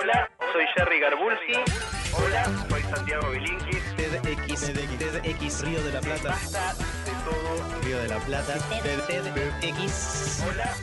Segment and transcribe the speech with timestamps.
[0.00, 1.52] Hola, soy Jerry Garbulski.
[2.12, 3.96] Hola, soy Santiago Bilinkis.
[3.96, 6.28] TEDx, TEDx Río de la Plata.
[6.30, 7.80] Basta de todo.
[7.84, 8.54] Río de la Plata.
[9.60, 10.42] TEDx.
[10.50, 10.74] Hola,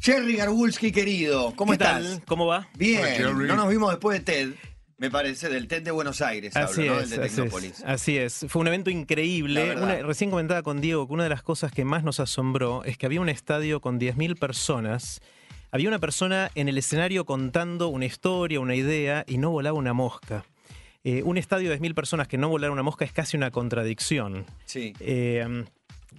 [0.00, 2.02] Jerry Garbulski, querido, ¿cómo ¿Qué estás?
[2.02, 2.22] tal?
[2.26, 2.68] ¿Cómo va?
[2.76, 4.48] Bien, Hola, no nos vimos después de TED,
[4.98, 7.00] me parece, del TED de Buenos Aires, Así hablo, ¿no?
[7.02, 7.78] es, El de así Tecnópolis.
[7.78, 8.46] es, así es.
[8.48, 9.76] Fue un evento increíble.
[9.76, 12.98] Una- recién comentaba con Diego que una de las cosas que más nos asombró es
[12.98, 15.20] que había un estadio con 10.000 personas.
[15.74, 19.94] Había una persona en el escenario contando una historia, una idea, y no volaba una
[19.94, 20.44] mosca.
[21.02, 24.44] Eh, un estadio de 10.000 personas que no volara una mosca es casi una contradicción.
[24.66, 24.92] Sí.
[25.00, 25.64] Eh,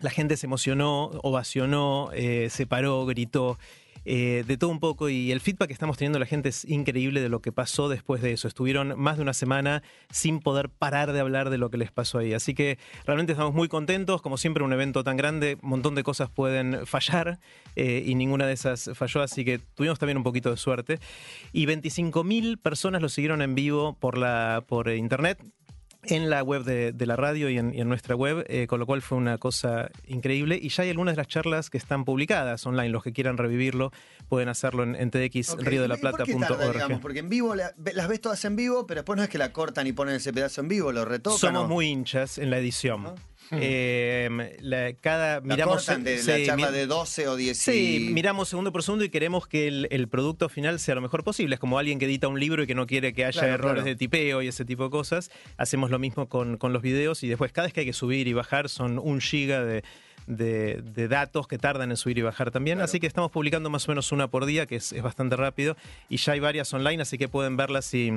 [0.01, 3.59] la gente se emocionó, ovacionó, eh, se paró, gritó.
[4.05, 7.21] Eh, de todo un poco y el feedback que estamos teniendo la gente es increíble
[7.21, 8.47] de lo que pasó después de eso.
[8.47, 12.19] Estuvieron más de una semana sin poder parar de hablar de lo que les pasó
[12.19, 12.33] ahí.
[12.33, 14.21] Así que realmente estamos muy contentos.
[14.21, 17.39] Como siempre, un evento tan grande, un montón de cosas pueden fallar
[17.75, 19.21] eh, y ninguna de esas falló.
[19.21, 20.99] Así que tuvimos también un poquito de suerte.
[21.51, 25.39] Y 25.000 personas lo siguieron en vivo por, la, por internet
[26.05, 28.79] en la web de, de la radio y en, y en nuestra web, eh, con
[28.79, 30.59] lo cual fue una cosa increíble.
[30.61, 32.89] Y ya hay algunas de las charlas que están publicadas online.
[32.89, 33.91] Los que quieran revivirlo
[34.27, 35.13] pueden hacerlo en, en Ok.
[35.35, 36.09] ¿Y por qué tarda, digamos?
[36.09, 37.01] tdxriodelaplata.org.
[37.01, 39.51] Porque en vivo la- las ves todas en vivo, pero después no es que la
[39.53, 41.39] cortan y ponen ese pedazo en vivo, lo retocan.
[41.39, 41.67] Somos ¿no?
[41.69, 43.13] muy hinchas en la edición.
[43.51, 48.07] Eh, la- cada La miramos de la sí, charla mi- de 12 o 10 Sí,
[48.09, 51.23] y- miramos segundo por segundo y queremos que el, el producto final sea lo mejor
[51.23, 51.55] posible.
[51.55, 53.73] Es como alguien que edita un libro y que no quiere que haya Claro, errores
[53.83, 53.85] claro.
[53.89, 55.31] de tipeo y ese tipo de cosas.
[55.57, 58.27] Hacemos lo mismo con, con los videos y después cada vez que hay que subir
[58.27, 59.83] y bajar son un giga de,
[60.27, 62.77] de- de datos que tardan en subir y bajar también.
[62.77, 62.85] Claro.
[62.85, 65.75] Así que estamos publicando más o menos una por día, que es, es bastante rápido.
[66.09, 68.13] Y ya hay varias online, así que pueden verlas y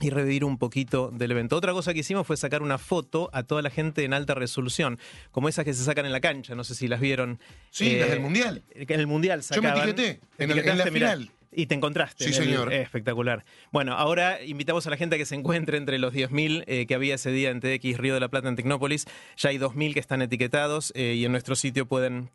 [0.00, 1.56] y revivir un poquito del evento.
[1.56, 4.98] Otra cosa que hicimos fue sacar una foto a toda la gente en alta resolución,
[5.30, 7.40] como esas que se sacan en la cancha, no sé si las vieron.
[7.70, 8.62] Sí, Eh, las del Mundial.
[8.70, 9.88] En el Mundial Yo me sacaban.
[9.88, 11.30] etiqueté en el- en la mirá, final.
[11.50, 12.24] Y te encontraste.
[12.24, 12.72] Sí, en el- señor.
[12.72, 13.44] eh, espectacular.
[13.72, 16.94] Bueno, ahora invitamos a la gente a que se encuentre entre los 10.000 eh, que
[16.94, 19.06] había ese día en TX Río de la Plata en Tecnópolis.
[19.38, 22.30] Ya hay 2.000 que están etiquetados eh, y en nuestro sitio pueden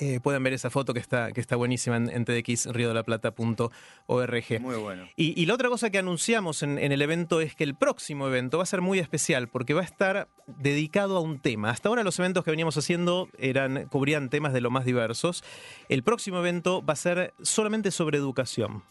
[0.00, 4.60] eh, pueden ver esa foto que está, que está buenísima en, en tdxriodelaplata.org.
[4.60, 5.06] Muy bueno.
[5.16, 8.26] Y, y la otra cosa que anunciamos en, en el evento es que el próximo
[8.26, 11.68] evento va a ser muy especial porque va a estar dedicado a un tema.
[11.70, 15.44] Hasta ahora los eventos que veníamos haciendo eran, cubrían temas de lo más diversos.
[15.90, 18.82] El próximo evento va a ser solamente sobre educación.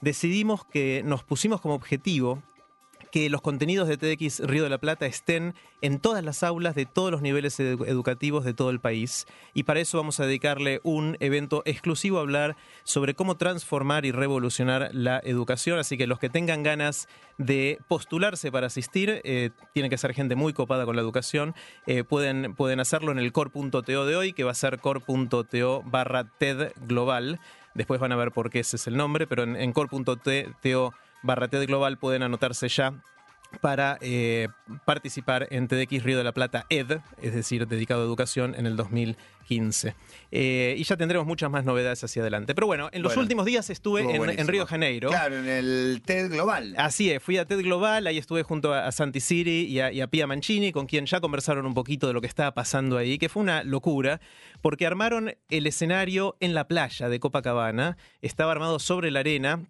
[0.00, 2.44] Decidimos que nos pusimos como objetivo
[3.14, 6.84] que los contenidos de TEDx Río de la Plata estén en todas las aulas de
[6.84, 9.26] todos los niveles edu- educativos de todo el país.
[9.52, 14.10] Y para eso vamos a dedicarle un evento exclusivo a hablar sobre cómo transformar y
[14.10, 15.78] revolucionar la educación.
[15.78, 17.06] Así que los que tengan ganas
[17.38, 21.54] de postularse para asistir, eh, tiene que ser gente muy copada con la educación,
[21.86, 26.24] eh, pueden, pueden hacerlo en el core.to de hoy, que va a ser core.to barra
[26.24, 27.38] TED Global.
[27.74, 30.92] Después van a ver por qué ese es el nombre, pero en, en core.to
[31.24, 32.94] barra TED Global pueden anotarse ya
[33.60, 34.48] para eh,
[34.84, 38.74] participar en TEDx Río de la Plata ED, es decir, dedicado a educación en el
[38.76, 39.94] 2015.
[40.32, 42.54] Eh, y ya tendremos muchas más novedades hacia adelante.
[42.54, 44.48] Pero bueno, en los Bueno, últimos días estuve en.
[44.48, 45.10] Río de Janeiro.
[45.10, 46.74] Claro, en el TED Global.
[46.76, 49.92] Así es, fui a TED Global, ahí estuve junto a, a Santi Siri y a,
[49.92, 52.98] y a Pia Mancini, con quien ya conversaron un poquito de lo que estaba pasando
[52.98, 54.20] ahí, que fue una locura,
[54.62, 59.60] porque armaron el escenario en la playa de Copacabana, estaba armado sobre la arena.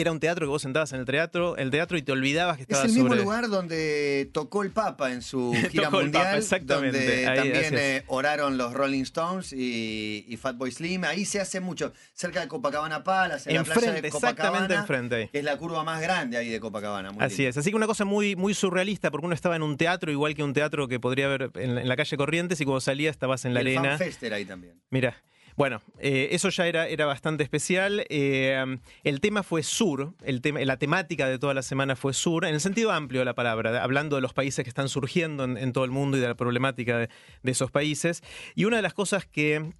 [0.00, 2.62] Era un teatro que vos sentabas en el teatro, el teatro y te olvidabas que
[2.62, 3.22] Es estabas el mismo sobre...
[3.22, 6.98] lugar donde tocó el Papa en su gira Tocó el mundial, Papa, exactamente.
[6.98, 7.72] donde Ahí, también es.
[7.72, 11.04] eh, oraron los Rolling Stones y, y Fatboy Slim.
[11.04, 14.74] Ahí se hace mucho, cerca de Copacabana Palace, en la playa Enfrente, de Copacabana, exactamente
[14.74, 17.10] enfrente que es la curva más grande ahí de Copacabana.
[17.12, 17.50] muy Así lindo.
[17.50, 20.34] es, así que una cosa muy, muy surrealista, porque uno estaba en un teatro, igual
[20.34, 23.10] que un teatro que podría haber en, la- en la calle Corrientes, y cuando salía
[23.10, 23.90] estabas en la el arena.
[23.90, 24.80] Fan Fest era ahí también.
[24.90, 25.16] Mira,
[25.58, 28.06] bueno, eh, eso ya era, era bastante especial.
[28.10, 32.44] Eh, el tema fue sur, el tema, la temática de toda la semana fue sur,
[32.44, 35.72] en el sentido amplio de la palabra, hablando de los países que están surgiendo en,
[35.72, 37.08] todo el mundo y de la problemática de
[37.42, 38.22] esos países.
[38.54, 39.72] Y una de las cosas que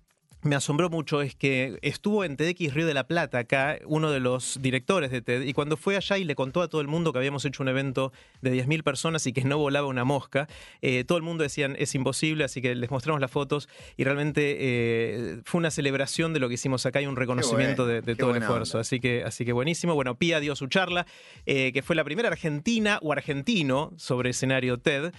[0.43, 4.21] me asombró mucho es que estuvo en TEDx Río de la Plata, acá, uno de
[4.21, 7.12] los directores de TED, y cuando fue allá y le contó a todo el mundo
[7.12, 10.48] que habíamos hecho un evento de 10.000 personas y que no volaba una mosca,
[10.80, 14.57] eh, todo el mundo decían es imposible, así que les mostramos las fotos y realmente
[14.60, 18.42] eh, fue una celebración de lo que hicimos acá y un reconocimiento de, todo el
[18.42, 18.78] esfuerzo.
[18.78, 18.83] onda.
[18.83, 19.95] Así que, así que buenísimo.
[19.95, 21.07] Bueno, Pía dio su charla,
[21.47, 25.12] eh, que fue la primera argentina o argentino sobre escenario TED.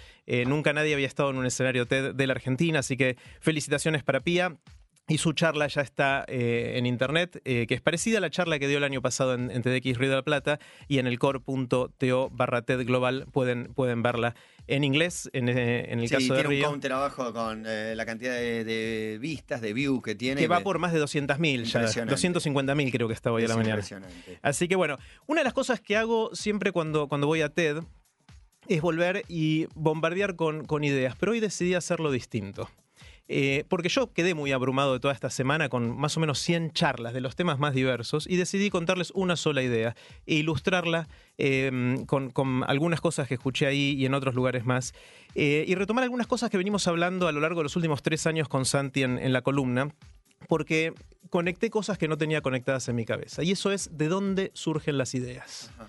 [0.45, 4.19] Nunca nadie había estado en un escenario TED de la Argentina, así que felicitaciones para
[4.19, 4.55] Pía.
[5.09, 8.59] Y su charla ya está eh, en internet, eh, que es parecida a la charla
[8.59, 11.19] que dio el año pasado en, en TEDx Río de la Plata y en el
[11.19, 14.35] core.to barra TED Global pueden, pueden verla
[14.67, 17.65] en inglés, en, eh, en el Sí, caso de tiene un Río, counter abajo con
[17.65, 20.39] eh, la cantidad de, de vistas, de views que tiene.
[20.39, 22.15] que va por más de 200.000 ya, Impresionante.
[22.15, 23.81] 250.000 creo que está hoy a la mañana.
[24.43, 27.79] Así que bueno, una de las cosas que hago siempre cuando, cuando voy a TED
[28.67, 32.69] es volver y bombardear con, con ideas, pero hoy decidí hacerlo distinto.
[33.31, 36.71] Eh, porque yo quedé muy abrumado de toda esta semana con más o menos 100
[36.71, 39.95] charlas de los temas más diversos y decidí contarles una sola idea
[40.25, 44.95] e ilustrarla eh, con, con algunas cosas que escuché ahí y en otros lugares más
[45.35, 48.25] eh, y retomar algunas cosas que venimos hablando a lo largo de los últimos tres
[48.25, 49.93] años con Santi en, en la columna
[50.47, 50.93] porque
[51.29, 54.97] conecté cosas que no tenía conectadas en mi cabeza y eso es de dónde surgen
[54.97, 55.69] las ideas.
[55.75, 55.87] Ajá.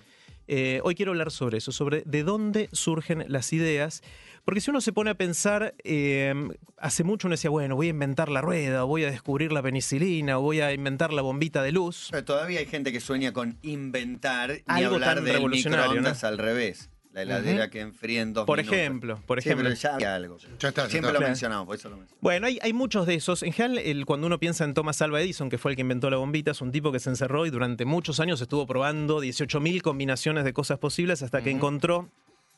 [0.53, 4.01] Eh, hoy quiero hablar sobre eso, sobre de dónde surgen las ideas.
[4.45, 6.33] Porque si uno se pone a pensar, eh,
[6.77, 9.61] hace mucho uno decía, bueno, voy a inventar la rueda, o voy a descubrir la
[9.61, 12.07] penicilina, o voy a inventar la bombita de luz.
[12.11, 16.37] Pero todavía hay gente que sueña con inventar Algo hablar tan del revolucionario, microondas al
[16.37, 16.89] revés.
[17.13, 18.79] La heladera que enfría en dos Por minutos.
[18.79, 19.69] ejemplo, por Sí, ejemplo.
[19.69, 20.37] pero ya algo.
[20.59, 21.27] Ya está, ya Siempre lo Claro.
[21.27, 22.21] mencionamos, por eso lo mencionamos.
[22.21, 23.43] Bueno, hay, hay muchos de esos.
[23.43, 26.09] En general, el- cuando uno piensa en Thomas Alva Edison, que fue el que inventó
[26.09, 29.81] la bombita, es un tipo que se encerró y durante muchos años estuvo probando 18.000
[29.81, 32.07] combinaciones de cosas posibles hasta que encontró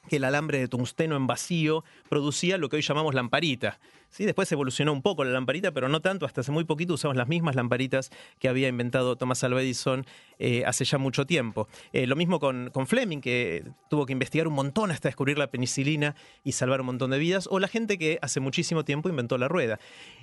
[0.07, 3.79] que el alambre de tungsteno en vacío producía lo que hoy llamamos lamparita.
[4.09, 4.25] ¿Sí?
[4.25, 6.27] Después evolucionó un poco la lamparita, pero no tanto.
[6.27, 10.05] Hasta hace muy poquito usamos las mismas lamparitas que había inventado Thomas Alva Edison
[10.37, 11.67] eh, hace ya mucho tiempo.
[11.93, 15.47] Eh, lo mismo con, con Fleming, que tuvo que investigar un montón hasta descubrir la
[15.47, 17.47] penicilina y salvar un montón de vidas.
[17.49, 19.79] O la gente que hace muchísimo tiempo inventó la rueda.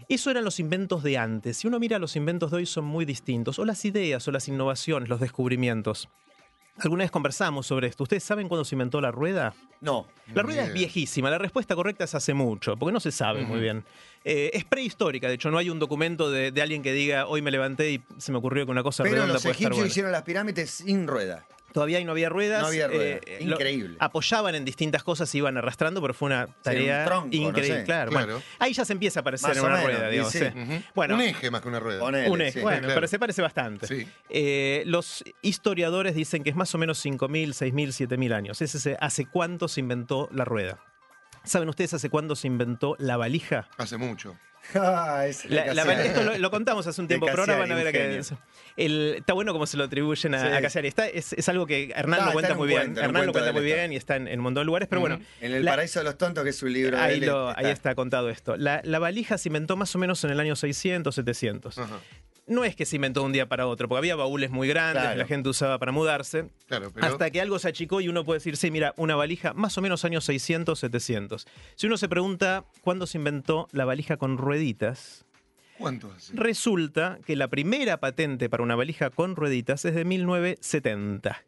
[0.09, 1.57] Eso eran los inventos de antes.
[1.57, 3.59] Si uno mira los inventos de hoy son muy distintos.
[3.59, 6.09] O las ideas, o las innovaciones, los descubrimientos.
[6.79, 8.05] Alguna vez conversamos sobre esto.
[8.05, 9.55] ¿Ustedes saben cuándo se inventó la rueda?
[9.81, 10.07] No.
[10.35, 13.61] La rueda es viejísima, la respuesta correcta es hace mucho, porque no se sabe muy
[13.61, 13.85] bien.
[14.25, 17.41] Eh, es prehistórica, de hecho no hay un documento de, de alguien que diga hoy
[17.43, 19.77] me levanté y se me ocurrió que una cosa Pero redonda los puede estar egipcios
[19.77, 19.89] buena.
[19.91, 21.47] hicieron las pirámides sin rueda.
[21.73, 22.63] Todavía ahí no había ruedas.
[22.63, 23.21] No había ruedas.
[23.27, 23.97] eh, lo- Increíble.
[24.01, 27.79] apoyaban en distintas cosas y iban arrastrando, pero fue una tarea un tronco, no increíble.
[27.81, 27.85] sé.
[27.85, 28.27] Claro, Claro.
[28.35, 30.33] bueno, ahí ya se empieza a parecer Más una menos, rueda, digamos.
[30.33, 30.39] sí.
[30.41, 30.45] sí.
[30.47, 30.83] Ujú.
[30.95, 32.01] Bueno, un eje más que una rueda.
[32.01, 32.61] Ponele, un eje, sí.
[32.61, 32.95] bueno, claro.
[32.95, 33.87] pero se parece bastante.
[33.87, 34.07] Sí.
[34.29, 38.61] Eh, los historiadores dicen que es más o menos 5.000, 6.000, 7.000 años.
[38.63, 40.79] Es ese- ¿Hace cuánto se inventó la rueda?
[41.45, 43.69] ¿Saben ustedes hace cuándo se inventó la valija?
[43.79, 44.37] Hace mucho.
[44.75, 47.89] Ah, La- la esto lo, lo contamos hace un tiempo, pero ahora van a ver
[47.89, 48.39] a Cassiari, qué un
[48.77, 50.47] el, Está bueno como se lo atribuyen a, Sí.
[50.47, 50.89] a Cassiari.
[50.89, 52.81] Está, es, es algo que Hernán lo cuenta muy bien.
[52.83, 55.01] cuento, Hernán lo cuenta muy bien y está en, en un montón de lugares, pero
[55.01, 55.19] bueno.
[55.41, 56.99] En El la- Paraíso de los Tontos, que es su libro.
[57.01, 57.95] Ahí, él, lo- ahí está.
[57.95, 58.57] contado esto.
[58.57, 61.79] La, la valija se inventó más o menos en el año 600, 700.
[61.79, 61.99] Ajá.
[62.51, 65.03] No es que se inventó de un día para otro, porque había baúles muy grandes,
[65.03, 65.19] Claro.
[65.19, 66.51] la gente usaba para mudarse.
[66.67, 67.07] Claro, pero.
[67.07, 69.81] Hasta que algo se achicó y uno puede decir, sí, mira, una valija más o
[69.83, 71.47] menos años 600, 700.
[71.77, 75.25] Si uno se pregunta cuándo se inventó la valija con rueditas,
[75.79, 76.33] ¿Cuánto hace?
[76.35, 81.43] resulta que la primera patente para una valija con rueditas es de 1970.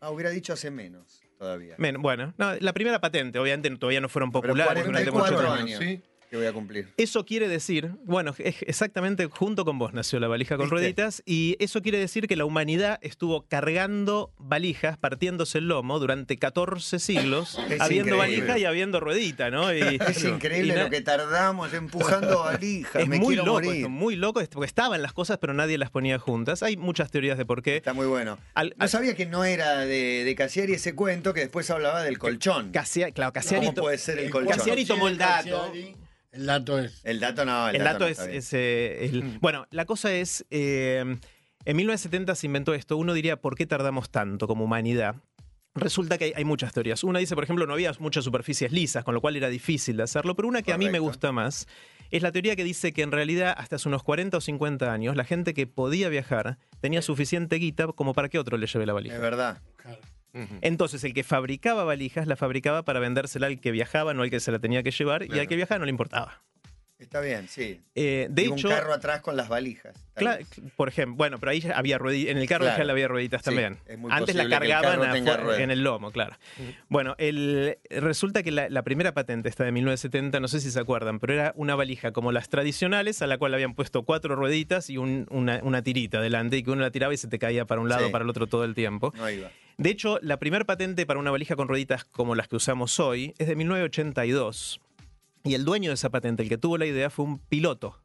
[0.00, 1.74] Ah, hubiera dicho hace menos todavía.
[1.78, 5.64] Men- Bueno, no, la primera patente, obviamente todavía no fueron Pero populares durante mucho 44
[5.64, 5.82] tiempo.
[5.82, 6.00] años.
[6.02, 6.02] ¿sí?
[6.30, 6.88] Que voy a cumplir.
[6.96, 10.74] Eso quiere decir, bueno, es exactamente junto con vos nació la valija con ¿Viste?
[10.74, 16.36] rueditas y eso quiere decir que la humanidad estuvo cargando valijas, partiéndose el lomo durante
[16.36, 18.40] 14 siglos, Es habiendo increíble.
[18.40, 19.72] valija y habiendo ruedita, ¿no?
[19.72, 22.96] Y, Es increíble y lo que tardamos empujando valijas.
[23.02, 23.76] Es Me muy quiero loco, morir.
[23.76, 26.62] esto, muy loco, porque estaban las cosas pero nadie las ponía juntas.
[26.64, 27.76] Hay muchas teorías de por qué.
[27.76, 28.36] Está muy bueno.
[28.54, 32.18] Al- No sabía que no era de, de Cassiari ese cuento que después hablaba del
[32.18, 32.72] colchón.
[32.72, 34.56] Cassia- claro, Cassiari, ¿Cómo puede ser el colchón?
[34.56, 35.72] Cassiari tomó el dato.
[36.36, 37.00] El dato es.
[37.04, 40.44] El dato no, el, El dato no es, es, eh, el- Bueno, la cosa es,
[40.50, 41.00] eh,
[41.64, 42.96] en 1970 se inventó esto.
[42.96, 45.16] Uno diría, ¿por qué tardamos tanto como humanidad?
[45.74, 47.04] Resulta que hay, hay muchas teorías.
[47.04, 50.04] Una dice, por ejemplo, no había muchas superficies lisas, con lo cual era difícil de
[50.04, 51.66] hacerlo, pero una que a mí me gusta más
[52.10, 55.16] es la teoría que dice que en realidad hasta hace unos 40 o 50 años
[55.16, 58.94] la gente que podía viajar tenía suficiente guita como para que otro le lleve la
[58.94, 59.16] valija.
[59.16, 59.58] Es verdad.
[60.60, 64.40] Entonces el que fabricaba valijas la fabricaba para vendérsela al que viajaba, no al que
[64.40, 66.42] se la tenía que llevar, y al que viajaba no le importaba.
[66.98, 67.78] Está bien, sí.
[67.94, 69.94] Eh, de Y hecho, un carro atrás con las valijas.
[70.76, 72.82] Por ejemplo, bueno, pero ahí ya había rueditas, en el carro Claro.
[72.82, 73.76] ya había rueditas Sí, también.
[73.86, 75.02] es muy Antes la el cargaban
[75.60, 76.36] en el lomo, claro.
[76.88, 80.80] Bueno, el, resulta que la, la primera patente, esta de 1970, no sé si se
[80.80, 84.88] acuerdan, pero era una valija como las tradicionales, a la cual habían puesto cuatro rueditas
[84.88, 87.66] y un- una, una tirita delante, y que uno la tiraba y se te caía
[87.66, 88.10] para un lado Sí.
[88.12, 89.12] para el otro todo el tiempo.
[89.18, 89.50] No iba.
[89.78, 93.34] De hecho, la primera patente para una valija con rueditas como las que usamos hoy
[93.38, 94.80] es de 1982.
[95.44, 98.00] Y el dueño de esa patente, el que tuvo la idea, fue un piloto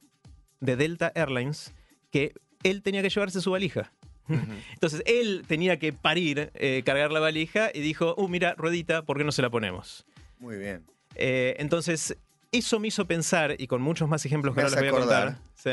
[0.59, 1.73] de Delta Airlines
[2.11, 3.91] que él tenía que llevarse su valija.
[4.73, 9.17] Entonces él tenía que parir, eh, cargar la valija y dijo, uh, mira, ruedita, ¿por
[9.17, 10.05] qué no se la ponemos?
[10.39, 10.85] Muy bien.
[11.15, 12.17] Eh, entonces,
[12.51, 15.01] eso me hizo pensar, y con muchos más ejemplos que Me ahora les voy a
[15.01, 15.37] contar.
[15.55, 15.71] ¿sí?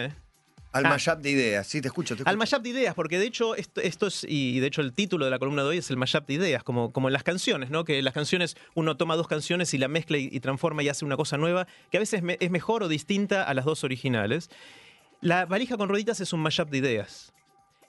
[0.72, 0.90] Al Ah.
[0.90, 1.66] mashup de ideas.
[1.66, 2.14] Sí, te escucho.
[2.14, 2.30] Te escucho.
[2.30, 5.24] Al mashup de ideas, porque de hecho esto, esto es, y de hecho el título
[5.24, 7.70] de la columna de hoy es el mashup de ideas, como, como en las canciones,
[7.70, 7.84] ¿no?
[7.84, 10.88] Que en las canciones uno toma dos canciones y la mezcla y, y transforma y
[10.90, 13.82] hace una cosa nueva, que a veces me- es mejor o distinta a las dos
[13.84, 14.50] originales.
[15.20, 17.32] La valija con rueditas es un mashup de ideas.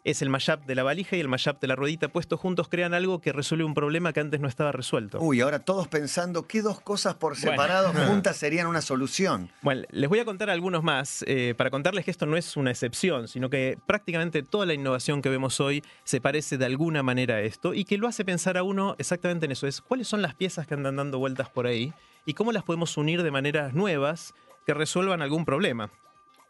[0.03, 2.93] Es el mashup de la valija y el mashup de la ruedita puestos juntos crean
[2.93, 5.19] algo que resuelve un problema que antes no estaba resuelto.
[5.19, 7.51] Uy, ahora todos pensando qué dos cosas por Bueno.
[7.51, 9.51] separado juntas serían una solución.
[9.61, 12.71] Bueno, les voy a contar algunos más eh, para contarles que esto no es una
[12.71, 17.35] excepción, sino que prácticamente toda la innovación que vemos hoy se parece de alguna manera
[17.35, 20.21] a esto y que lo hace pensar a uno exactamente en eso, es cuáles son
[20.21, 21.93] las piezas que andan dando vueltas por ahí
[22.25, 24.33] y cómo las podemos unir de maneras nuevas
[24.65, 25.89] que resuelvan algún problema.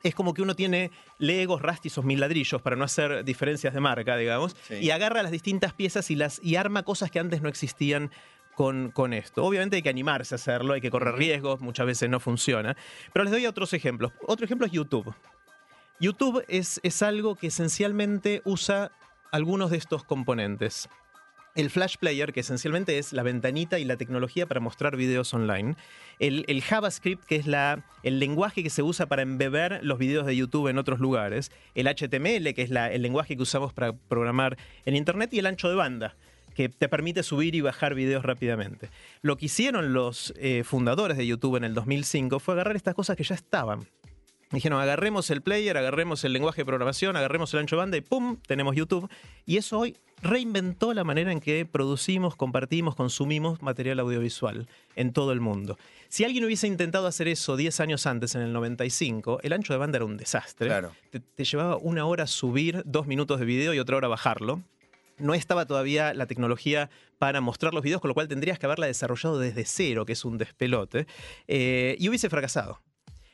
[0.04, 4.16] Es como que uno tiene legos, rastizos, mil ladrillos para no hacer diferencias de marca,
[4.16, 4.76] digamos, Sí.
[4.76, 8.12] y agarra las distintas piezas y, las, y arma cosas que antes no existían
[8.56, 9.44] con, con esto.
[9.44, 12.76] Obviamente hay que animarse a hacerlo, hay que correr riesgos, muchas veces no funciona.
[13.14, 14.12] Pero les doy otros ejemplos.
[14.28, 15.14] Otro ejemplo es YouTube.
[16.00, 18.92] YouTube es, es algo que esencialmente usa
[19.32, 20.90] algunos de estos componentes.
[21.56, 25.76] El Flash Player, que esencialmente es la ventanita y la tecnología para mostrar videos online.
[26.20, 30.26] El, el JavaScript, que es la, el lenguaje que se usa para embeber los videos
[30.26, 31.52] de YouTube en otros lugares.
[31.76, 35.34] El HTML, que es la- el lenguaje que usamos para programar en Internet.
[35.34, 36.16] Y el ancho de banda,
[36.56, 38.90] que te permite subir y bajar videos rápidamente.
[39.22, 43.18] Lo que hicieron los eh, fundadores de YouTube en el 2005 fue agarrar estas cosas
[43.18, 43.88] que ya estaban.
[44.52, 48.02] Dijeron, agarremos el player, agarremos el lenguaje de programación, agarremos el ancho de banda y
[48.02, 48.38] ¡pum!
[48.48, 49.08] tenemos YouTube.
[49.46, 55.32] Y eso hoy reinventó la manera en que producimos, compartimos, consumimos material audiovisual en todo
[55.32, 55.78] el mundo.
[56.10, 59.80] Si alguien hubiese intentado hacer eso 10 años antes, en el 95, el ancho de
[59.80, 60.68] banda era un desastre.
[60.68, 60.92] Claro.
[61.12, 64.62] Te, te llevaba una hora subir dos minutos de video y otra hora bajarlo.
[65.18, 68.88] No estaba todavía la tecnología para mostrar los videos, con lo cual tendrías que haberla
[68.88, 71.08] desarrollado desde cero, que es un despelote,
[71.48, 72.80] eh, y hubiese fracasado.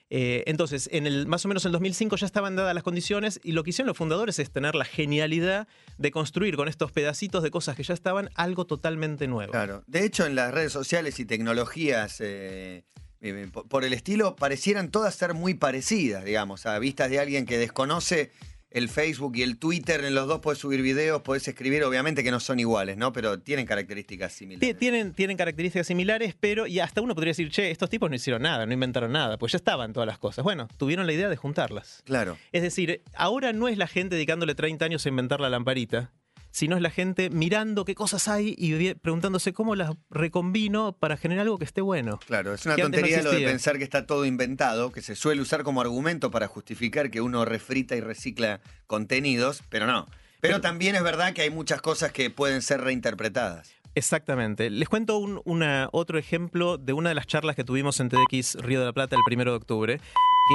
[0.10, 3.40] Eh, entonces, en el, más o menos en el 2005 ya estaban dadas las condiciones
[3.44, 7.42] y lo que hicieron los fundadores es tener la genialidad de construir con estos pedacitos
[7.42, 9.52] de cosas que ya estaban algo totalmente nuevo.
[9.52, 9.84] Claro.
[9.88, 12.84] De hecho, en las redes sociales y tecnologías eh,
[13.22, 17.46] eh, por por el estilo, parecieran todas ser muy parecidas, digamos, a vistas de alguien
[17.46, 18.32] que desconoce
[18.76, 20.04] el Facebook y el Twitter.
[20.04, 23.12] En los dos puedes subir videos, puedes escribir, obviamente que no son iguales, ¿no?
[23.14, 24.78] Pero tienen características Ti- similares.
[24.78, 28.42] Tienen, tienen características similares, pero y hasta uno podría decir, che, estos tipos no hicieron
[28.44, 30.44] nada, no inventaron nada, pues ya estaban todas las cosas.
[30.44, 32.02] Bueno, tuvieron la idea de juntarlas.
[32.06, 32.38] Claro.
[32.52, 36.12] Es decir, ahora no es la gente dedicándole 30 años a inventar la lamparita,
[36.56, 41.42] sino es la gente mirando qué cosas hay y preguntándose cómo las recombino para generar
[41.42, 42.18] algo que esté bueno.
[42.26, 45.42] Claro, es una no tontería lo de pensar que está todo inventado, que se suele
[45.42, 50.06] usar como argumento para justificar que uno refrita y recicla contenidos, pero no.
[50.40, 53.74] Pero también es verdad que hay muchas cosas que pueden ser reinterpretadas.
[53.94, 54.70] Exactamente.
[54.70, 58.56] Les cuento un una- otro ejemplo de una de las charlas que tuvimos en TDX
[58.62, 60.00] Río de la Plata el primero de octubre,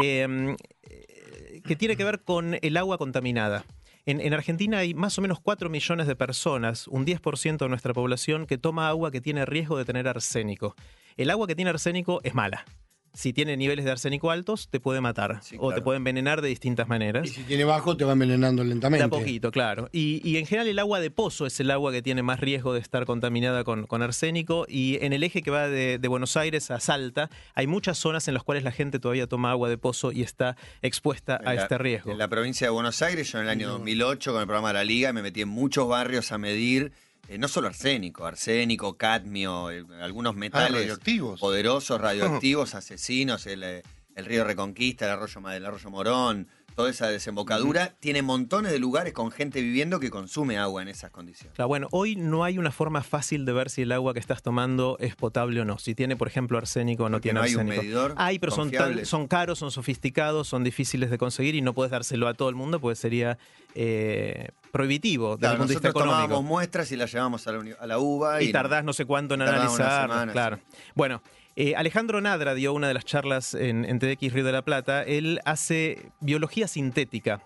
[0.00, 0.48] que, mm,
[0.84, 3.66] eh, que tiene que ver con el agua contaminada.
[4.10, 7.94] En, en Argentina hay más o menos 4 millones de personas, un 10% de nuestra
[7.94, 10.74] población, que toma agua que tiene riesgo de tener arsénico.
[11.16, 12.64] El agua que tiene arsénico es mala.
[13.12, 16.48] Si tiene niveles de arsénico altos, te puede matar Sí, o te puede envenenar de
[16.48, 17.26] distintas maneras.
[17.28, 19.02] Y si tiene bajo, te va envenenando lentamente.
[19.02, 19.88] De a poquito, claro.
[19.92, 22.72] Y, y en general el agua de pozo es el agua que tiene más riesgo
[22.72, 24.64] de estar contaminada con, con arsénico.
[24.68, 28.28] Y en el eje que va de, de Buenos Aires a Salta, hay muchas zonas
[28.28, 31.62] en las cuales la gente todavía toma agua de pozo y está expuesta a la-
[31.62, 32.12] este riesgo.
[32.12, 34.74] En la provincia de Buenos Aires, yo en el año 2008, con el programa de
[34.74, 36.92] la Liga, me metí en muchos barrios a medir,
[37.30, 41.38] eh, no solo arsénico, arsénico, cadmio, eh, algunos metales radioactivos.
[41.38, 43.82] poderosos, radioactivos, asesinos, el, eh,
[44.16, 49.12] el río Reconquista, el arroyo, el arroyo Morón, toda esa desembocadura, tiene montones de lugares
[49.12, 51.54] con gente viviendo que consume agua en esas condiciones.
[51.54, 54.42] Claro, bueno, hoy no hay una forma fácil de ver si el agua que estás
[54.42, 55.78] tomando es potable o no.
[55.78, 57.82] Si tiene, por ejemplo, arsénico o no Porque tiene no hay un arsénico.
[57.82, 61.74] medidor Hay, pero son, tan- son caros, son sofisticados, son difíciles de conseguir y no
[61.74, 63.36] puedes dárselo a todo el mundo porque sería
[63.74, 66.16] eh, prohibitivo desde Claro, el punto de vista económico.
[66.22, 68.42] tomábamos muestras y las llevamos a la, uni- a la uva.
[68.42, 70.30] Y tardás no sé cuánto en analizar.
[70.32, 70.58] claro.
[70.94, 71.22] Bueno,
[71.56, 75.02] eh, Alejandro Nadra dio una de las charlas en, en TDX Río de la Plata.
[75.02, 77.42] Él hace biología sintética.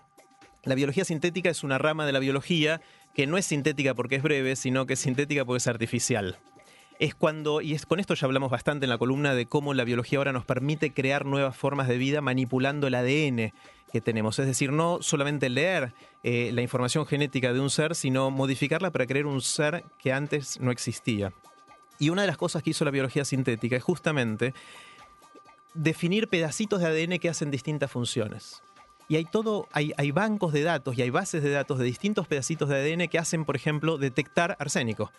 [0.63, 2.81] La biología sintética es una rama de la biología
[3.13, 6.37] que no es sintética porque es breve, sino que es sintética porque es artificial.
[6.99, 9.83] Es cuando, y es con esto ya hablamos bastante en la columna de cómo la
[9.83, 13.53] biología ahora nos permite crear nuevas formas de vida manipulando el ADN
[13.91, 14.39] que tenemos.
[14.39, 15.93] Es decir, no solamente leer
[16.23, 20.59] eh, la información genética de un ser, sino modificarla para crear un ser que antes
[20.59, 21.33] no existía.
[21.99, 24.53] Y una de las cosas que hizo la biología sintética es justamente
[25.73, 28.63] definir pedacitos de ADN que hacen distintas funciones.
[29.07, 32.69] Y hay todo, hay, bancos de datos y hay bases de datos de distintos pedacitos
[32.69, 35.11] de ADN que hacen, por ejemplo, detectar arsénico.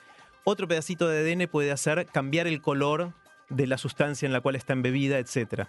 [0.43, 3.13] Otro pedacito de ADN puede hacer cambiar el color
[3.49, 5.67] de la sustancia en la cual está embebida, etc.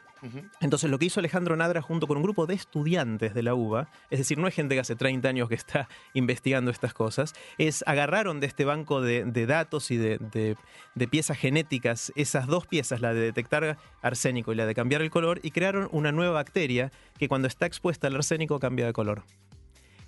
[0.62, 3.88] Entonces lo que hizo Alejandro Nadra junto con un grupo de estudiantes de la UBA,
[4.10, 7.84] es decir, no es gente que hace 30 años que está investigando estas cosas, es
[7.88, 10.56] agarraron de este banco de, de datos y de, de-
[10.96, 15.12] de piezas genéticas esas dos piezas, la de detectar arsénico y la de cambiar el
[15.12, 19.24] color, y crearon una nueva bacteria que cuando está expuesta al arsénico cambia de color.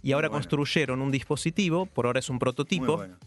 [0.02, 0.40] Y ahora bueno.
[0.42, 3.18] construyeron un dispositivo, por ahora es un prototipo, bueno.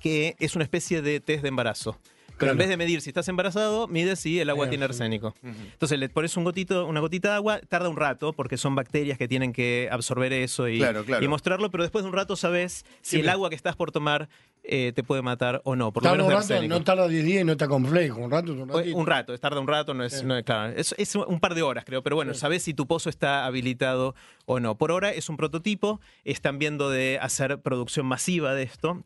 [0.00, 1.98] que es una especie de test de embarazo.
[2.42, 5.34] Pero en vez de medir si estás embarazado, mide si el agua tiene arsénico.
[5.42, 9.16] Entonces le pones un gotito, una gotita de agua, tarda un rato, porque son bacterias
[9.18, 11.24] que tienen que absorber eso y, Claro, claro.
[11.24, 14.28] y mostrarlo, pero después de un rato sabes si el agua que estás por tomar
[14.64, 16.78] eh, te puede matar o no, por lo Tarda menos un de rato, arsénico.
[16.78, 18.20] no tarda 10 días y no está complejo.
[18.20, 18.96] Un rato, un O- ratito.
[18.96, 20.24] Un rato, tarda un rato, no es, Sí.
[20.24, 22.86] no es- claro, es, es un par de horas creo, pero bueno, sabes si tu
[22.86, 24.14] pozo está habilitado
[24.46, 24.76] o no.
[24.78, 29.02] Por ahora es un prototipo, están viendo de hacer producción masiva de esto.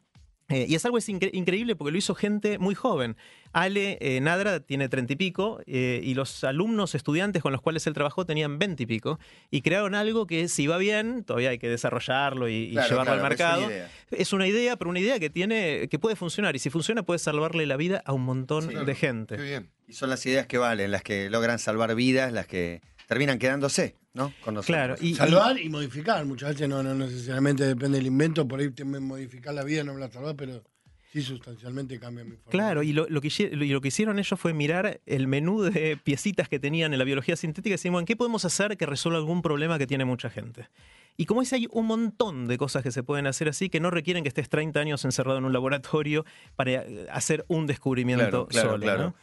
[0.49, 3.17] Eh, y es algo es incre- increíble porque lo hizo gente muy joven.
[3.53, 7.87] Ale eh, Nadra tiene treinta y pico eh, y los alumnos estudiantes con los cuales
[7.87, 9.19] él trabajó tenían veinte y pico
[9.51, 13.19] y crearon algo que si va bien, todavía hay que desarrollarlo y, llevarlo claro, al
[13.19, 13.71] es una mercado.
[14.11, 17.19] Es una idea, pero una idea que tiene que puede funcionar y si funciona puede
[17.19, 18.75] salvarle la vida a un montón Sí.
[18.75, 19.37] de gente.
[19.37, 19.71] Qué bien.
[19.89, 23.95] Y son las ideas que valen, las que logran salvar vidas, las que terminan quedándose,
[24.15, 24.33] ¿no?
[24.45, 24.67] Con nosotros.
[24.77, 26.25] Claro, y, Salvar y modificar.
[26.27, 28.47] Muchas veces no, no necesariamente depende del invento.
[28.47, 30.63] Por ahí también modificar la vida no me la salva, pero
[31.13, 32.51] sí sustancialmente cambia mi forma.
[32.51, 35.63] claro, y lo, lo que, hici- y lo que hicieron ellos fue mirar el menú
[35.63, 38.85] de piecitas que tenían en la biología sintética y decir, bueno, ¿qué podemos hacer que
[38.87, 40.69] resuelva algún problema que tiene mucha gente?
[41.17, 43.91] Y como es, hay un montón de cosas que se pueden hacer así que no
[43.91, 48.49] requieren que estés 30 años encerrado en un laboratorio para eh, hacer un descubrimiento Claro,
[48.49, 48.83] claro, solo.
[48.83, 49.03] claro.
[49.05, 49.15] ¿no?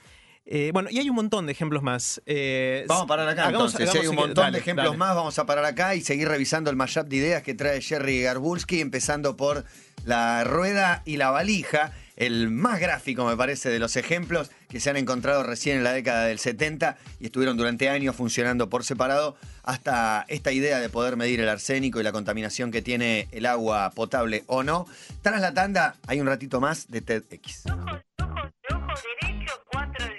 [0.45, 2.21] Eh, bueno, y hay un montón de ejemplos más.
[2.25, 3.89] Eh, Vamos a parar acá hagamos- entonces.
[3.91, 4.97] Si hay hagamos- un montón dale, de ejemplos dale.
[4.97, 8.21] más, vamos a parar acá y seguir revisando el mashup de ideas que trae Jerry
[8.23, 9.63] Garbulski, empezando por
[10.05, 14.89] la rueda y la valija, el más gráfico me parece de los ejemplos que se
[14.89, 19.37] han encontrado recién en la década del 70 y estuvieron durante años funcionando por separado,
[19.63, 23.91] hasta esta idea de poder medir el arsénico y la contaminación que tiene el agua
[23.91, 24.85] potable o no.
[25.21, 27.63] Tras la tanda, hay un ratito más de TEDx.
[27.67, 27.77] Ojo,
[28.19, 30.12] ojo, ojo derecho 410,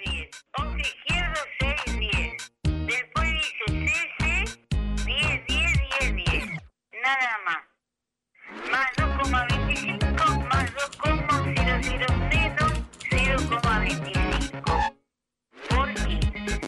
[7.15, 7.63] Nada más.
[8.73, 12.73] Más 2,25 más 2,00 menos
[13.09, 14.97] 0,25
[15.69, 16.61] por 15.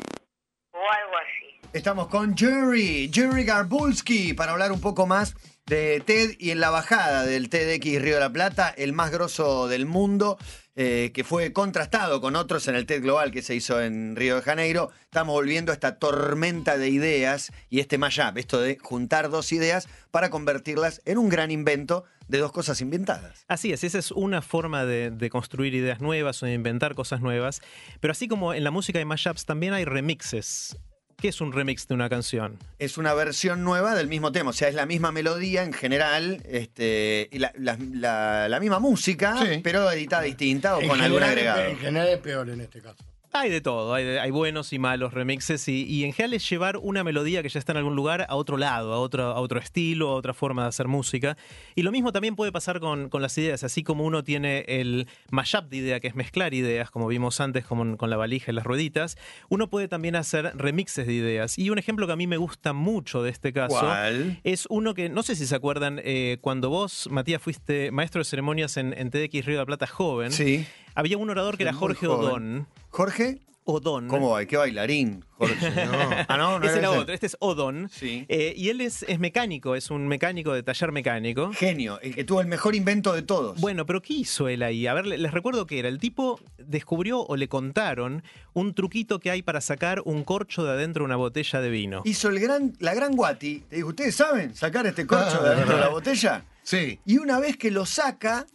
[0.71, 1.69] O algo así.
[1.73, 5.35] Estamos con Jerry, Jerry Garbulski, para hablar un poco más
[5.67, 9.67] de TED y en la bajada del TEDx Río de la Plata, el más grosso
[9.67, 10.39] del mundo,
[10.77, 14.37] eh, que fue contrastado con otros en el TED Global que se hizo en Río
[14.37, 14.91] de Janeiro.
[15.05, 19.89] Estamos volviendo a esta tormenta de ideas y este mashup, esto de juntar dos ideas
[20.11, 23.45] para convertirlas en un gran invento de dos cosas inventadas.
[23.49, 27.23] Así es, esa es una forma de, de construir ideas nuevas o de inventar cosas
[27.23, 27.63] nuevas.
[28.01, 30.77] Pero así como en la música de mashups, también hay remixes.
[31.17, 32.59] ¿Qué es un remix de una canción?
[32.79, 36.43] es una versión nueva del mismo tema, o sea, es la misma melodía en general,
[36.47, 39.61] este, y la, la- la- la misma música, Sí.
[39.65, 41.71] pero editada distinta o En con algún general, agregado.
[41.71, 43.03] En general es peor en este caso.
[43.33, 46.49] Hay de todo, hay, de- hay buenos y malos remixes y, y en general es
[46.49, 49.41] llevar una melodía que ya está en algún lugar a otro lado, a otro, a
[49.41, 51.37] otro estilo, a otra forma de hacer música.
[51.75, 55.07] Y lo mismo también puede pasar con, con las ideas, así como uno tiene el
[55.31, 58.55] mashup de idea, que es mezclar ideas, como vimos antes con, con la valija y
[58.55, 59.19] las rueditas,
[59.51, 61.59] uno puede también hacer remixes de ideas.
[61.59, 64.41] Y un ejemplo que a mí me gusta mucho de este caso ¿Cuál?
[64.45, 68.25] es uno que, no sé si se acuerdan, eh, cuando vos, Matías, fuiste maestro de
[68.25, 70.65] ceremonias en, en TDX Río de la Plata joven, Sí.
[70.97, 72.07] Había un orador que era Jorge.
[72.09, 72.67] Odón.
[72.91, 73.41] ¿Jorge?
[73.69, 74.07] Odón.
[74.07, 74.45] ¿Cómo va?
[74.45, 75.25] ¿Qué bailarín?
[75.39, 75.57] Jorge.
[75.87, 75.93] No.
[76.29, 76.99] Ah, no, no ese era ese.
[76.99, 77.89] otro, este es Odón.
[77.93, 78.25] Sí.
[78.29, 81.51] Eh, y él es, es mecánico, es un mecánico de taller mecánico.
[81.53, 83.61] Genio, el que tuvo el mejor invento de todos.
[83.61, 84.87] Bueno, pero ¿qué hizo él ahí?
[84.87, 85.89] A ver, le- les recuerdo que era.
[85.89, 90.71] El tipo descubrió o le contaron un truquito que hay para sacar un corcho de
[90.71, 92.03] adentro de una botella de vino.
[92.05, 93.65] Hizo el gran, la gran guati.
[93.69, 96.45] Te digo, ¿ustedes saben sacar este corcho de adentro de la botella?
[96.63, 97.01] Sí.
[97.05, 98.47] Y una vez que lo saca,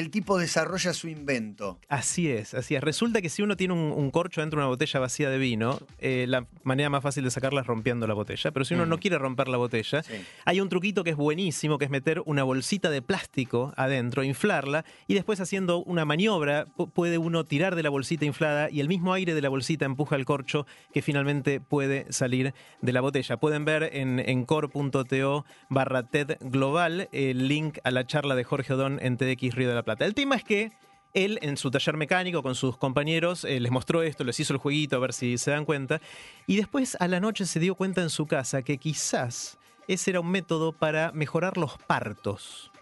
[0.00, 1.78] el tipo desarrolla su invento.
[1.88, 2.82] Así es, así es.
[2.82, 5.78] Resulta que si uno tiene un, un corcho dentro de una botella vacía de vino,
[5.98, 8.50] eh, la manera más fácil de sacarla es rompiendo la botella.
[8.50, 10.12] Pero si uno no quiere romper la botella, Sí.
[10.44, 14.84] hay un truquito que es buenísimo, que es meter una bolsita de plástico adentro, inflarla,
[15.06, 18.88] y después haciendo una maniobra pu- puede uno tirar de la bolsita inflada y el
[18.88, 23.36] mismo aire de la bolsita empuja el corcho que finalmente puede salir de la botella.
[23.38, 28.74] Pueden ver en, en core.to barra TED Global el link a la charla de Jorge
[28.74, 30.04] Odón en TDX Río de la Plata.
[30.04, 30.72] El tema es que
[31.14, 34.58] él en su taller mecánico con sus compañeros eh, les mostró esto, les hizo el
[34.58, 36.00] jueguito a ver si se dan cuenta,
[36.48, 40.18] y después a la noche se dio cuenta en su casa que quizás ese era
[40.18, 42.72] un método para mejorar los partos.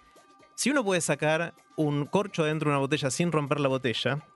[0.55, 4.27] Si uno puede sacar un corcho dentro de una botella sin romper la botella,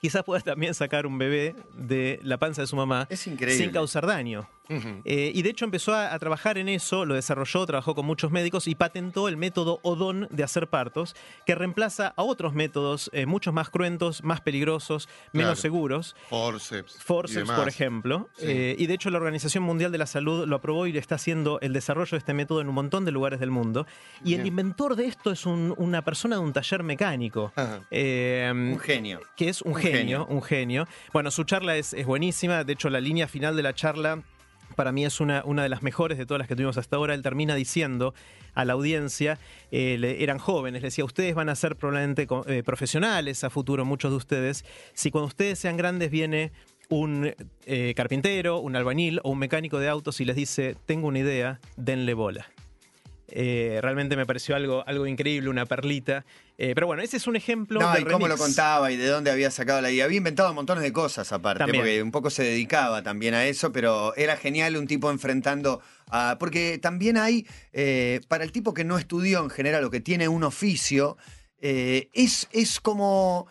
[0.00, 4.06] quizás pueda también sacar un bebé de la panza de su mamá Es sin causar
[4.06, 4.48] daño.
[4.68, 8.30] Eh, y de hecho empezó a, a trabajar en eso, lo desarrolló, trabajó con muchos
[8.30, 11.14] médicos y patentó el método Odón de hacer partos,
[11.46, 15.56] que reemplaza a otros métodos eh, muchos más cruentos, más peligrosos, menos Claro.
[15.60, 16.16] seguros.
[16.28, 17.02] Forceps.
[17.02, 18.28] Forceps, por ejemplo.
[18.36, 18.46] Sí.
[18.48, 21.14] Eh, y de hecho la Organización Mundial de la Salud lo aprobó y le está
[21.14, 23.86] haciendo el desarrollo de este método en un montón de lugares del mundo.
[24.24, 27.52] Y el inventor de esto es un- una persona de un taller mecánico.
[27.90, 29.20] Eh, Un genio.
[29.36, 30.26] que es un, Un genio, genio.
[30.26, 30.84] un genio.
[31.12, 32.64] Bueno, su charla es, es buenísima.
[32.64, 34.22] De hecho, la línea final de la charla
[34.78, 37.14] para mí es una, una de las mejores de todas las que tuvimos hasta ahora.
[37.14, 38.14] Él termina diciendo
[38.54, 39.36] a la audiencia,
[39.72, 43.84] eh, le- eran jóvenes, le decía, ustedes van a ser probablemente eh, profesionales a futuro,
[43.84, 44.64] muchos de ustedes.
[44.94, 46.52] Si cuando ustedes sean grandes viene
[46.90, 47.34] un
[47.66, 51.58] eh, carpintero, un albañil o un mecánico de autos y les dice, tengo una idea,
[51.76, 52.46] denle bola.
[53.30, 56.24] Eh, realmente me pareció algo, algo increíble, una perlita.
[56.56, 59.06] Eh, pero bueno, ese es un ejemplo No, de y cómo lo contaba y de
[59.06, 60.06] dónde había sacado la idea.
[60.06, 61.82] Había inventado montones de cosas aparte, También.
[61.82, 66.36] porque un poco se dedicaba también a eso, pero era genial un tipo enfrentando a.
[66.40, 70.28] Porque también hay, eh, para el tipo que no estudió en general o que tiene
[70.28, 71.16] un oficio,
[71.60, 73.48] es, es como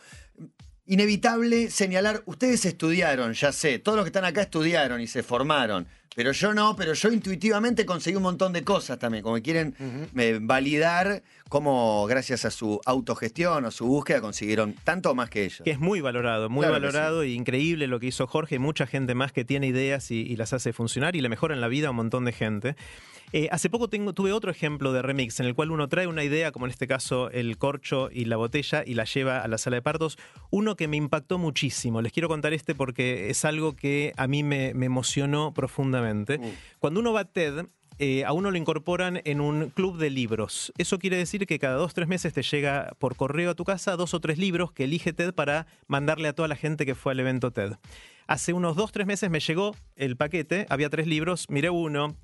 [0.86, 5.88] inevitable señalar, ustedes estudiaron, ya sé, todos los que están acá estudiaron y se formaron,
[6.18, 9.76] pero yo no, pero yo intuitivamente conseguí un montón de cosas también, como que quieren
[10.18, 15.46] eh, validar cómo gracias a su autogestión o su búsqueda consiguieron tanto o más que
[15.46, 15.62] ellos.
[15.64, 18.88] que es muy valorado, muy Claro valorado y increíble lo que hizo Jorge y mucha
[18.88, 21.90] gente más que tiene ideas y, y las hace funcionar y le mejoran la vida
[21.90, 22.76] a un montón de gente.
[23.34, 26.24] Eh, hace poco tengo, tuve otro ejemplo de remix en el cual uno trae una
[26.24, 29.58] idea, como en este caso el corcho y la botella, y la lleva a la
[29.58, 30.18] sala de partos.
[30.50, 32.02] Uno que me impactó muchísimo.
[32.02, 36.07] Les quiero contar este porque es algo que a mí me, me emocionó profundamente.
[36.80, 37.66] Cuando uno va a TED,
[38.00, 40.72] eh, a uno lo incorporan en un club de libros.
[40.78, 43.64] Eso quiere decir que cada dos o tres meses te llega por correo a tu
[43.64, 46.94] casa dos o tres libros que elige TED para mandarle a toda la gente que
[46.94, 47.74] fue al evento TED.
[48.28, 52.16] Hace unos dos o tres meses me llegó el paquete, había tres libros, miré uno.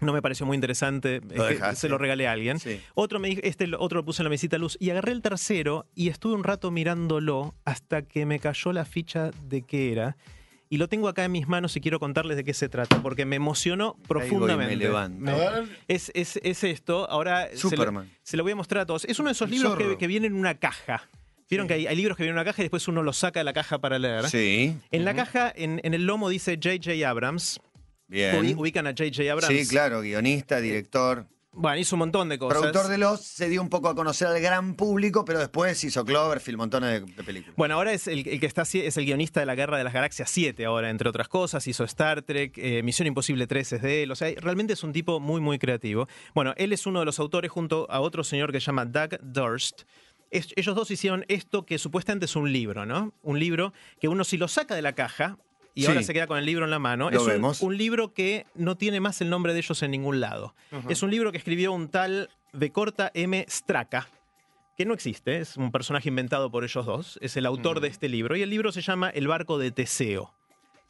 [0.00, 1.80] No me pareció muy interesante, Lo eh, dejaste.
[1.80, 2.60] se lo regalé a alguien.
[2.60, 2.80] Sí.
[2.94, 6.08] Otro me este otro lo puse en la mesita luz y agarré el tercero y
[6.08, 10.16] estuve un rato mirándolo hasta que me cayó la ficha de qué era.
[10.70, 13.24] Y lo tengo acá en mis manos y quiero contarles de qué se trata, porque
[13.24, 14.76] me emocionó profundamente.
[14.76, 15.30] me levanto.
[15.88, 18.10] Es, es- es esto, ahora se lo, Superman.
[18.22, 19.04] se lo voy a mostrar a todos.
[19.06, 21.08] Es uno de esos libros que, que vienen en una caja.
[21.48, 23.40] Vieron que hay, hay libros que vienen en una caja y después uno los saca
[23.40, 24.28] de la caja para leer.
[24.28, 27.08] Sí, En la caja, en, en el lomo dice J.J.
[27.08, 27.60] Abrams.
[28.06, 28.54] Bien.
[28.58, 29.32] Ubican a J.J.
[29.32, 29.56] Abrams.
[29.56, 31.26] Sí, claro, guionista, director.
[31.60, 32.58] Bueno, hizo un montón de cosas.
[32.60, 36.04] Productor de los se dio un poco a conocer al gran público, pero después hizo
[36.04, 37.54] Cloverfield, montones de, de películas.
[37.56, 39.92] Bueno, ahora es el, el que está es el guionista de la Guerra de las
[39.92, 41.66] Galaxias 7 ahora, entre otras cosas.
[41.66, 44.10] Hizo Star Trek, eh, Misión Imposible 3 es de él.
[44.12, 46.06] O sea, realmente es un tipo muy, muy creativo.
[46.34, 49.18] Bueno, él es uno de los autores junto a otro señor que se llama Doug
[49.22, 49.82] Durst.
[50.30, 53.14] Es- ellos dos hicieron esto que supuestamente es un libro, ¿no?
[53.22, 55.38] Un libro que uno si lo saca de la caja
[55.78, 55.86] y Sí.
[55.88, 57.60] ahora se queda con el libro en la mano, Lo es un, vemos.
[57.62, 60.54] un libro que no tiene más el nombre de ellos en ningún lado.
[60.88, 63.44] Es un libro que escribió un tal de corta M.
[63.48, 64.08] Straka,
[64.76, 68.08] que no existe, es un personaje inventado por ellos dos, es el autor de este
[68.08, 70.32] libro, y el libro se llama El barco de Teseo.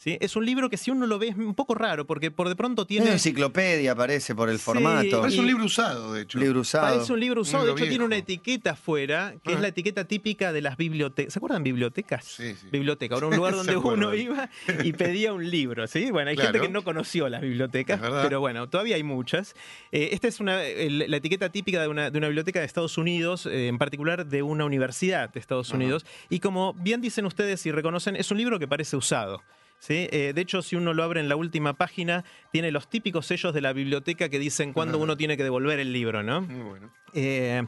[0.01, 0.17] ¿Sí?
[0.21, 2.55] Es un libro que si uno lo ve es un poco raro, porque por de
[2.55, 3.15] pronto Tiene tiene...
[3.17, 5.27] enciclopedia, parece, por el Sí, formato.
[5.27, 6.39] Es y- un libro usado, de hecho.
[6.39, 6.95] Libro usado.
[6.95, 9.61] Parece un libro usado, de libro hecho tiene una etiqueta afuera, que es Ah.
[9.63, 11.33] la etiqueta típica de las bibliotecas.
[11.33, 12.25] ¿Se acuerdan bibliotecas?
[12.25, 12.69] Sí, sí.
[12.71, 14.49] Biblioteca, ahora un lugar donde uno iba
[14.85, 16.13] y pedía un libro, ¿sí?
[16.13, 19.57] Bueno, hay gente que no conoció las bibliotecas, pero bueno, todavía hay muchas.
[19.91, 22.99] Eh, esta es una, el- la etiqueta típica de una, de una biblioteca de Estados
[22.99, 27.67] Unidos, eh, en particular de una universidad de Estados Unidos, y como bien dicen ustedes
[27.67, 29.43] y reconocen, es un libro que parece usado.
[29.79, 30.09] ¿Sí?
[30.11, 33.55] Eh, de hecho, si uno lo abre en la última página, tiene los típicos sellos
[33.55, 36.43] de la biblioteca que dicen cuándo uno tiene que devolver el libro, ¿no?
[36.43, 36.93] Muy bueno.
[37.15, 37.63] Eh,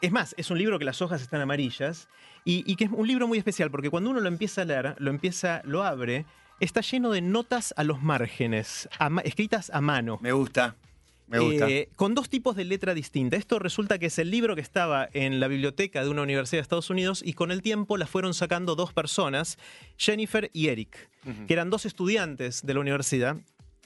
[0.00, 2.08] es más, es un libro que las hojas están amarillas
[2.44, 4.94] y, y que es un libro muy especial porque cuando uno lo empieza a leer,
[4.98, 6.26] lo empieza, lo abre,
[6.60, 10.18] está lleno de notas a los márgenes, a escritas a mano.
[10.22, 10.76] Me gusta.
[11.26, 11.68] Me gusta.
[11.68, 13.36] Eh, con dos tipos de letra distinta.
[13.36, 16.62] Esto resulta que es el libro que estaba en la biblioteca de una universidad de
[16.62, 19.58] Estados Unidos y con el tiempo la fueron sacando dos personas,
[19.96, 21.10] Jennifer y Eric,
[21.46, 23.36] que eran dos estudiantes de la universidad.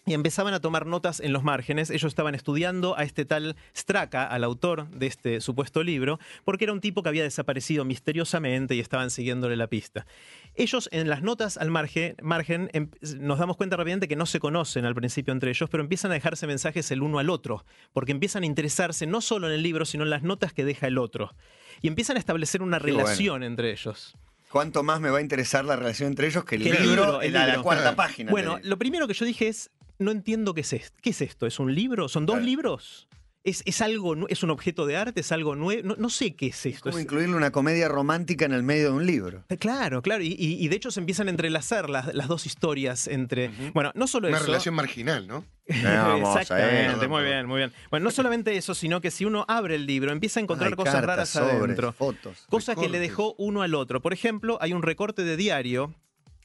[0.06, 1.90] Y empezaban a tomar notas en los márgenes.
[1.90, 6.72] Ellos estaban estudiando a este tal Straka, al autor de este supuesto libro, porque era
[6.72, 10.06] un tipo que había desaparecido misteriosamente y estaban siguiéndole la pista.
[10.54, 14.40] Ellos en las notas al margen, margen em- nos damos cuenta rápidamente que no se
[14.40, 18.12] conocen al principio entre ellos, pero empiezan a dejarse mensajes el uno al otro, porque
[18.12, 20.96] empiezan a interesarse no solo en el libro, sino en las notas que deja el
[20.98, 21.34] otro.
[21.82, 22.98] Y empiezan a establecer una Qué bueno.
[23.06, 24.16] relación entre ellos.
[24.50, 27.20] ¿Cuánto más me va a interesar la relación entre ellos que el Que libro, libro,
[27.20, 27.62] el en la, la libro.
[27.62, 28.30] cuarta página?
[28.32, 30.96] Bueno, lo primero que yo dije es, no entiendo qué es esto.
[31.02, 31.46] ¿Qué es esto?
[31.46, 32.08] ¿Es un libro?
[32.08, 32.46] ¿Son dos Claro.
[32.46, 33.06] libros?
[33.42, 35.80] Es, es algo, es un objeto de arte, es algo nuevo.
[35.82, 36.90] No, no sé qué es esto.
[36.90, 39.44] ¿Cómo Es- incluirle una comedia romántica en el medio de un libro?
[39.48, 40.22] Eh, Claro, claro.
[40.22, 43.50] Y, y- y de hecho se empiezan a entrelazar las, las dos historias entre.
[43.72, 44.44] Bueno, no solo Una eso.
[44.46, 45.46] relación marginal, ¿no?
[45.84, 47.08] Vamos, Exactamente, eh.
[47.08, 47.72] muy bien, muy bien.
[47.90, 50.76] Bueno, no solamente eso, sino que si uno abre el libro, empieza a encontrar Hay
[50.76, 51.92] cosas cartas, raras sobres, adentro.
[51.92, 52.44] fotos.
[52.50, 54.02] Cosas que le dejó uno al otro.
[54.02, 55.94] Por ejemplo, hay un recorte de diario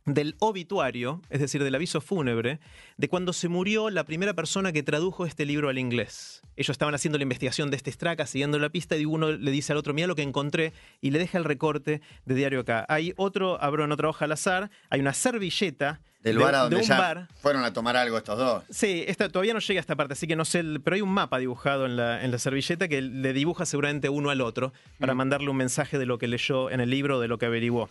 [0.06, 2.60] del obituario, es decir, del aviso fúnebre,
[2.98, 6.44] de cuando se murió la primera persona que tradujo este libro al inglés.
[6.56, 9.74] Ellos estaban haciendo la investigación de este estraca, siguiendo la pista, y uno le dice
[9.74, 12.86] al otro, mira lo que encontré, y le deja el recorte de diario acá.
[12.88, 16.58] Hay otro, abro en otra hoja al azar, hay una servilleta Del de, bar a
[16.58, 17.28] de donde un ya bar.
[17.42, 18.64] fueron a tomar algo estos dos.
[18.70, 21.02] Sí, esta, todavía no llega a esta parte, así que no sé, el- pero hay
[21.02, 24.72] un mapa dibujado en la, en la servilleta que le dibuja seguramente uno al otro
[25.00, 27.90] para mandarle un mensaje de lo que leyó en el libro, de lo que averiguó.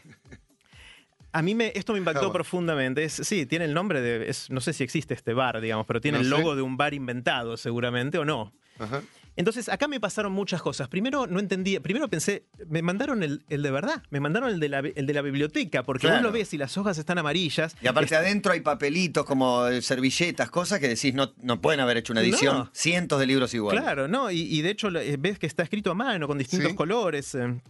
[1.35, 2.33] A mí me, esto me impactó Java.
[2.33, 3.05] profundamente.
[3.05, 4.31] Es, sí, tiene el nombre de.
[4.31, 6.37] es- no sé si existe este bar, digamos, pero tiene No el sé.
[6.38, 8.53] logo de un bar inventado, seguramente, o no.
[8.79, 9.03] Ajá.
[9.37, 10.87] Entonces, acá me pasaron muchas cosas.
[10.87, 11.81] Primero, no entendía.
[11.81, 14.01] Primero pensé, me mandaron el, el de verdad.
[14.11, 16.29] Me mandaron el de la, el de la biblioteca, porque vos Claro.
[16.29, 17.75] lo ves y las hojas están amarillas.
[17.83, 22.12] Y aparte adentro hay papelitos como servilletas, cosas que decís no, no pueden haber hecho
[22.12, 22.59] una edición.
[22.59, 22.70] No.
[22.73, 23.83] Cientos de libros iguales.
[23.83, 24.31] Claro, ¿no?
[24.31, 26.77] Y, y de hecho eh, ves que está escrito a mano, con distintos Sí.
[26.77, 27.61] colores, eh,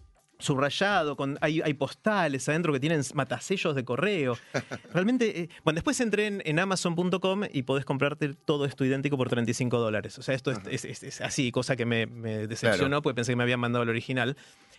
[0.44, 4.36] subrayado, con, hay, hay postales adentro que tienen matasellos de correo.
[4.92, 9.28] Realmente, eh, bueno, después entré en, en amazon.com y podés comprarte todo esto idéntico por
[9.28, 10.18] 35 dólares.
[10.18, 13.02] O sea, esto es, es- es- es así, cosa que me, me decepcionó, Claro.
[13.02, 14.36] porque pensé que me habían mandado el original.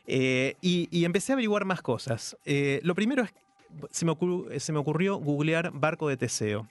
[0.07, 2.37] Eh, y, y empecé a averiguar más cosas.
[2.45, 3.33] Eh, lo primero es,
[3.91, 6.67] se me, ocurrió, se me ocurrió googlear barco de Teseo.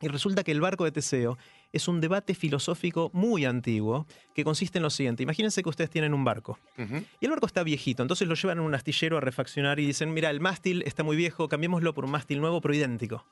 [0.00, 1.38] Y resulta que el barco de Teseo
[1.72, 5.22] es un debate filosófico muy antiguo que consiste en lo siguiente.
[5.22, 8.62] Imagínense que ustedes tienen un barco y el barco está viejito, entonces lo llevan a
[8.62, 12.10] un astillero a refaccionar y dicen, mira, el mástil está muy viejo, cambiémoslo por un
[12.10, 13.24] mástil nuevo pero idéntico.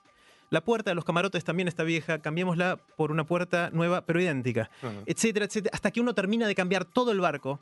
[0.50, 4.70] La puerta de los camarotes también está vieja, cambiémosla por una puerta nueva pero idéntica,
[5.06, 7.60] etcétera, etcétera, hasta que uno termina de cambiar todo el barco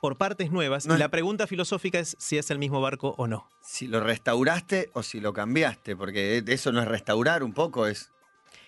[0.00, 3.26] por partes nuevas No y la pregunta filosófica es si es el mismo barco o
[3.26, 3.48] no.
[3.60, 8.10] Si lo restauraste o si lo cambiaste, porque eso no es restaurar un poco, es.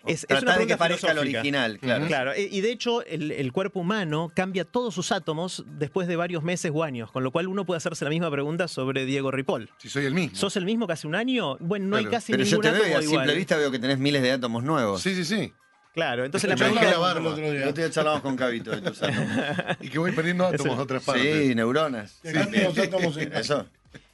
[0.06, 2.06] Es- es tratar una de que parezca el original, claro.
[2.06, 6.42] Claro, y de hecho el, el cuerpo humano cambia todos sus átomos después de varios
[6.42, 9.70] meses o años, con lo cual uno puede hacerse la misma pregunta sobre Diego Ripoll.
[9.78, 10.36] Si soy el mismo.
[10.36, 11.56] ¿Sos el mismo que hace un año?
[11.60, 12.16] Bueno, no hay Claro.
[12.16, 13.20] casi Pero yo ningún te veo y átomo a igual.
[13.26, 15.00] simple vista veo que tenés miles de átomos nuevos.
[15.02, 15.52] Sí, sí, sí.
[15.94, 16.90] Claro, entonces la pregunta...
[16.90, 17.20] la barba.
[17.20, 17.68] El otro día.
[17.68, 19.28] Otro día charlamos con Cabito de tus átomos.
[19.82, 21.48] Y que voy perdiendo átomos a otras partes.
[21.48, 22.18] Sí, neuronas.
[22.22, 23.40] Dejate los átomos en casa.
[23.40, 23.66] Eso.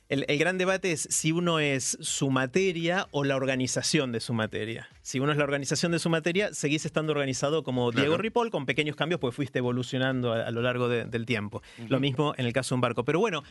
[0.09, 4.33] El, el gran debate es si uno es su materia o la organización de su
[4.33, 4.88] materia.
[5.03, 8.07] Si uno es la organización de su materia, seguís estando organizado como Claro.
[8.07, 11.62] Diego Ripoll, con pequeños cambios, pues fuiste evolucionando a, a lo largo de- del tiempo.
[11.88, 13.05] Lo mismo en el caso de un barco.
[13.05, 13.42] Pero bueno,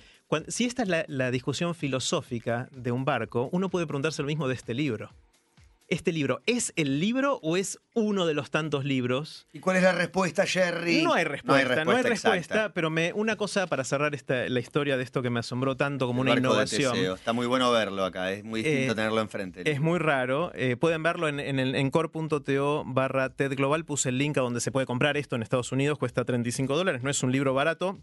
[0.48, 4.48] si esta es la, la discusión filosófica de un barco, uno puede preguntarse lo mismo
[4.48, 5.12] de este libro.
[5.90, 9.84] ¿Este libro es el libro o es uno de los tantos libros ¿Y cuál es
[9.84, 11.02] la respuesta, Jerry?
[11.02, 14.98] no hay respuesta, no hay respuesta, pero me, una cosa para cerrar esta, la historia
[14.98, 16.98] de esto que me asombró tanto como El una innovación.
[16.98, 19.70] Está muy bueno verlo acá, es muy distinto Eh, tenerlo enfrente.
[19.70, 20.52] Es muy raro.
[20.56, 23.86] eh, pueden verlo en, en core.to barra TED Global.
[23.86, 25.98] Puse el link a donde se puede comprar esto en Estados Unidos.
[25.98, 27.02] Cuesta 35 dólares.
[27.02, 27.98] No es un libro barato.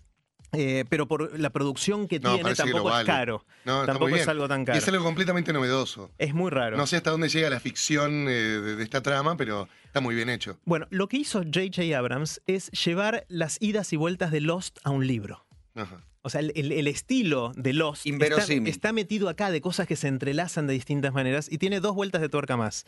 [0.56, 3.44] Eh, pero por la producción que No, tiene que tampoco es caro.
[3.64, 4.78] No, tampoco es algo tan Y caro.
[4.78, 6.10] es algo completamente novedoso.
[6.18, 6.76] Es muy raro.
[6.76, 10.14] No sé hasta dónde llega la ficción eh, de, de esta trama, pero está muy
[10.14, 10.58] bien hecho.
[10.64, 11.96] Bueno, lo que hizo J.J.
[11.98, 15.44] Abrams es llevar las idas y vueltas de Lost a un libro.
[15.74, 16.02] Ajá.
[16.26, 19.94] O sea, el, el- el estilo de Lost está, está metido acá de cosas que
[19.94, 22.86] se entrelazan de distintas maneras y tiene dos vueltas de tuerca más.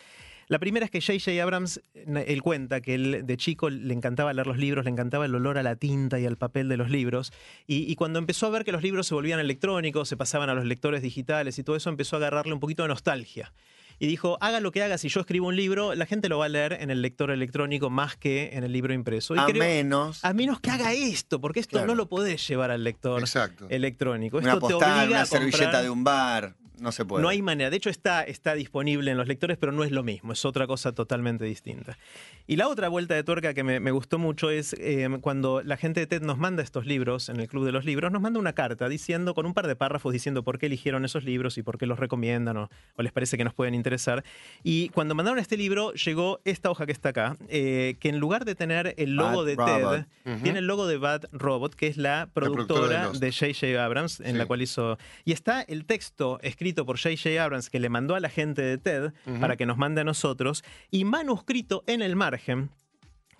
[0.48, 1.42] La primera es que J.J.
[1.42, 5.24] Abrams, eh, él cuenta que él de chico le encantaba leer los libros, le encantaba
[5.26, 7.32] el olor a la tinta y al papel de los libros.
[7.66, 10.54] Y, y cuando empezó a ver que los libros se volvían electrónicos, se pasaban a
[10.54, 13.52] los lectores digitales y todo eso, empezó a agarrarle un poquito de nostalgia.
[13.98, 16.44] Y dijo, haga lo que haga, si yo escribo un libro, la gente lo va
[16.44, 19.34] a leer en el lector electrónico más que en el libro impreso.
[19.34, 21.86] Y a creo- menos a menos que haga esto, porque esto Claro.
[21.86, 23.66] no lo podés llevar al lector Exacto.
[23.70, 24.36] electrónico.
[24.36, 26.54] una te postal, obliga una a comprar- servilleta de un bar.
[26.78, 27.22] No se puede.
[27.22, 27.70] No hay manera.
[27.70, 30.32] De hecho, está, está disponible en los lectores, pero no es lo mismo.
[30.32, 31.96] Es otra cosa totalmente distinta.
[32.46, 35.76] Y la otra vuelta de tuerca que me, me gustó mucho es eh, cuando la
[35.76, 38.38] gente de TED nos manda estos libros, en el Club de los Libros, nos manda
[38.38, 41.62] una carta diciendo, con un par de párrafos diciendo por qué eligieron esos libros y
[41.62, 44.22] por qué los recomiendan o, o les parece que nos pueden interesar.
[44.62, 48.44] Y cuando mandaron este libro, llegó esta hoja que está acá, eh, que en lugar
[48.44, 50.06] de tener el logo Bad de Robot.
[50.24, 53.82] TED, tiene el logo de Bad Robot, que es la productora productora de J.J.
[53.84, 54.38] Abrams, en Sí.
[54.38, 54.98] la cual hizo.
[55.24, 57.42] Y está el texto escrito por J.J.
[57.42, 60.64] Abrams que le mandó a la gente de TED para que nos mande a nosotros,
[60.90, 62.70] y manuscrito en el margen.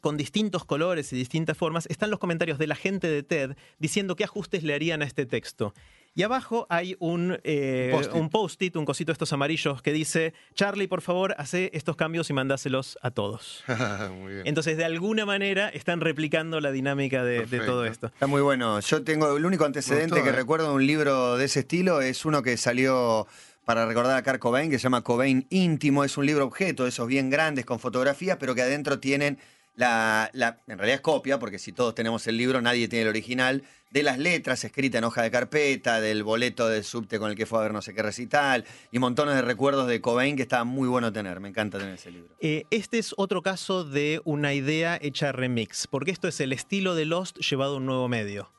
[0.01, 4.15] Con distintos colores y distintas formas, están los comentarios de la gente de TED diciendo
[4.15, 5.75] qué ajustes le harían a este texto.
[6.16, 8.14] Y abajo hay un, eh, Post-it.
[8.14, 12.31] un post-it, un cosito de estos amarillos que dice, Charlie, por favor, hace estos cambios
[12.31, 13.62] y mandáselos a todos.
[14.18, 14.46] Muy bien.
[14.46, 18.07] Entonces, de alguna manera, están replicando la dinámica de, todo esto.
[18.07, 18.81] Está muy bueno.
[18.81, 20.33] Yo tengo el único antecedente gustó, que ¿eh?
[20.33, 23.26] recuerdo de un libro de ese estilo es uno que salió
[23.66, 26.02] para recordar a Kurt Cobain, que se llama Cobain Íntimo.
[26.02, 29.38] Es un libro objeto, esos bien grandes con fotografías, pero que adentro tienen
[29.77, 33.09] la, la- en realidad es copia, porque si todos tenemos el libro, nadie tiene el
[33.09, 37.37] original, de las letras escritas en hoja de carpeta, del boleto del subte con el
[37.37, 40.43] que fue a ver no sé qué recital, y montones de recuerdos de Cobain que
[40.43, 41.41] estaba muy bueno tener.
[41.41, 42.35] Me encanta tener ese libro.
[42.41, 46.95] Eh, este es otro caso de una idea hecha remix, porque esto es el estilo
[46.95, 48.51] de Lost llevado a un nuevo medio,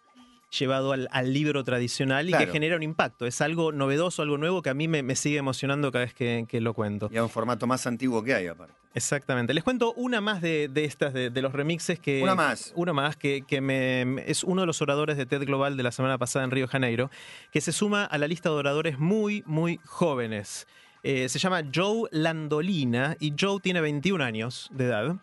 [0.49, 3.25] llevado al, al libro tradicional y que genera un impacto.
[3.25, 6.45] Es algo novedoso, algo nuevo que a mí me, me sigue emocionando cada vez que,
[6.47, 7.09] que lo cuento.
[7.11, 8.73] Y a un formato más antiguo que hay, aparte.
[8.93, 9.53] Exactamente.
[9.53, 12.23] Les cuento una más de, de estas, de, de los remixes que...
[12.23, 12.73] Una más.
[12.75, 15.91] Una más, que, que me, es uno de los oradores de TED Global de la
[15.91, 17.11] semana pasada en Río de Janeiro,
[17.51, 20.67] que se suma a la lista de oradores muy, muy jóvenes.
[21.03, 25.15] Eh, se llama Joe Landolina y Joe tiene 21 años de edad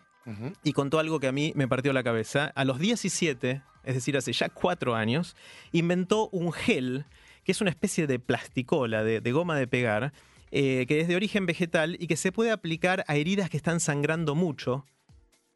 [0.63, 2.51] Y contó algo que a mí me partió la cabeza.
[2.55, 5.35] A los 17, es decir, hace ya cuatro años,
[5.71, 7.05] inventó un gel
[7.43, 10.13] que es una especie de plasticola, de, de goma de pegar,
[10.51, 13.79] eh, que es de origen vegetal y que se puede aplicar a heridas que están
[13.79, 14.85] sangrando mucho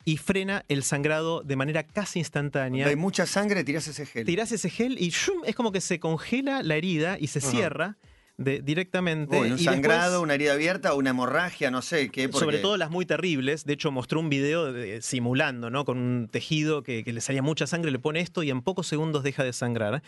[0.06, 2.88] y frena el sangrado de manera casi instantánea.
[2.88, 4.26] Hay mucha sangre, tirás ese gel.
[4.26, 5.42] Tirás ese gel y ¡shum!
[5.46, 7.98] es como que se congela la herida y se cierra
[8.40, 9.36] de- directamente.
[9.36, 12.30] Uy, un y después- sangrado, una herida abierta, una hemorragia, no sé qué.
[12.30, 13.66] porque- sobre todo las muy terribles.
[13.66, 15.86] De hecho, mostró un video de- simulando, ¿no?
[15.86, 18.88] Con un tejido que, que le salía mucha sangre, le pone esto y en pocos
[18.88, 20.02] segundos deja de sangrar.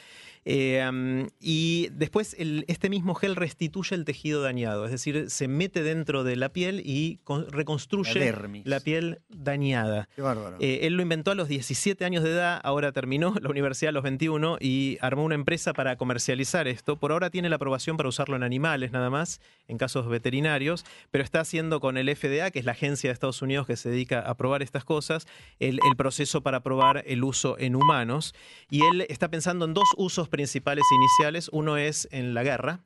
[0.44, 5.48] Eh, um, y después el- este mismo gel restituye el tejido dañado, es decir, se
[5.48, 8.34] mete dentro de la piel y con- reconstruye
[8.65, 10.08] La piel dañada.
[10.15, 10.58] Qué bárbaro.
[10.60, 13.91] Eh, él lo inventó a los 17 años de edad, ahora terminó la universidad a
[13.91, 16.98] los 21 y armó una empresa para comercializar esto.
[16.98, 21.23] Por ahora tiene la aprobación para usarlo en animales nada más, en casos veterinarios, pero
[21.23, 24.19] está haciendo con el FDA, que es la agencia de Estados Unidos que se dedica
[24.19, 25.27] a probar estas cosas,
[25.60, 28.36] el, el proceso para probar el uso en humanos.
[28.69, 31.49] Y él está pensando en dos usos principales iniciales.
[31.51, 32.81] Uno es en la guerra,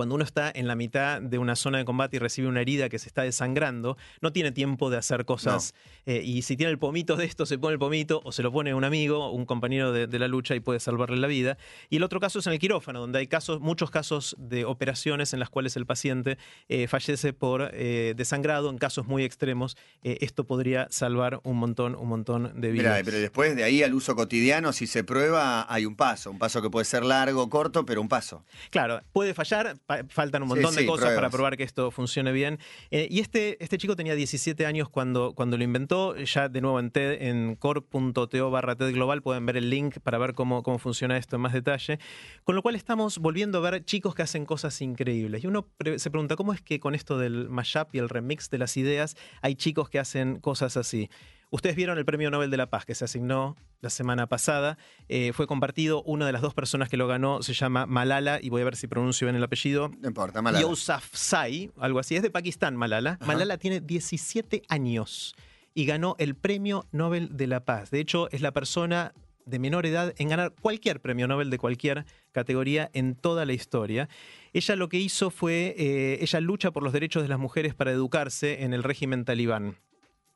[0.00, 2.88] cuando uno está en la mitad de una zona de combate y recibe una herida
[2.88, 5.74] que se está desangrando, no tiene tiempo de hacer cosas.
[6.06, 8.50] eh, y si tiene el pomito de esto, se pone el pomito o se lo
[8.50, 11.58] pone un amigo, un compañero de, de la lucha y puede salvarle la vida.
[11.90, 15.34] Y el otro caso es en el quirófano, donde hay casos, muchos casos de operaciones
[15.34, 16.38] en las cuales el paciente
[16.70, 18.70] eh, fallece por eh, desangrado.
[18.70, 22.94] En casos muy extremos, esto podría salvar un montón, un montón de vidas.
[22.94, 26.30] Mirá, pero después de ahí al uso cotidiano, si se prueba, hay un paso.
[26.30, 28.46] Un paso que puede ser largo corto, pero un paso.
[28.70, 29.76] Claro, puede fallar,
[30.08, 31.14] faltan un Sí, montón de cosas pruebas.
[31.16, 32.58] para probar que esto funcione bien.
[32.90, 36.78] Eh, y este, este chico tenía 17 años cuando, cuando lo inventó, ya de nuevo
[36.80, 40.78] en, TED, en core.to barra TED Global pueden ver el link para ver cómo, cómo
[40.78, 41.98] funciona esto en más detalle.
[42.44, 45.44] Con lo cual estamos volviendo a ver chicos que hacen cosas increíbles.
[45.44, 48.50] Y uno pre- se pregunta, ¿cómo es que con esto del mashup y el remix
[48.50, 51.10] de las ideas hay chicos que hacen cosas así?
[51.50, 54.78] Ustedes vieron el Premio Nobel de la Paz que se asignó la semana pasada.
[55.08, 56.02] Eh, fue compartido.
[56.04, 58.76] Una de las dos personas que lo ganó se llama Malala, y voy a ver
[58.76, 59.90] si pronuncio bien el apellido.
[60.00, 60.60] No importa, mala.
[60.60, 62.14] Yousafzai, algo así.
[62.14, 63.18] Es de Pakistán, Malala.
[63.26, 65.34] Malala tiene 17 años
[65.74, 67.90] y ganó el Premio Nobel de la Paz.
[67.90, 69.12] De hecho, es la persona
[69.44, 74.08] de menor edad en ganar cualquier premio Nobel de cualquier categoría en toda la historia.
[74.52, 77.90] Ella lo que hizo fue, eh, ella lucha por los derechos de las mujeres para
[77.90, 79.76] educarse en el régimen talibán.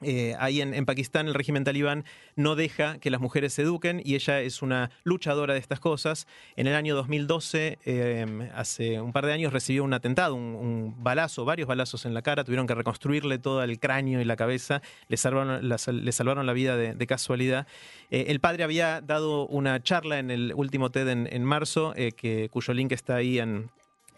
[0.03, 2.05] Eh, ahí en, Pakistán el régimen talibán
[2.37, 6.27] no deja que las mujeres se eduquen y ella es una luchadora de estas cosas.
[6.57, 11.45] En el año 2012, eh, hace un par de años, recibió un atentado, un, balazo,
[11.45, 15.17] varios balazos en la cara, tuvieron que reconstruirle todo el cráneo y la cabeza, le
[15.17, 15.67] salvaron
[16.47, 17.67] la, vida de, de casualidad.
[18.11, 22.13] Eh, el padre había dado una charla en el último TED en, en marzo, eh,
[22.13, 23.71] que, cuyo link está ahí en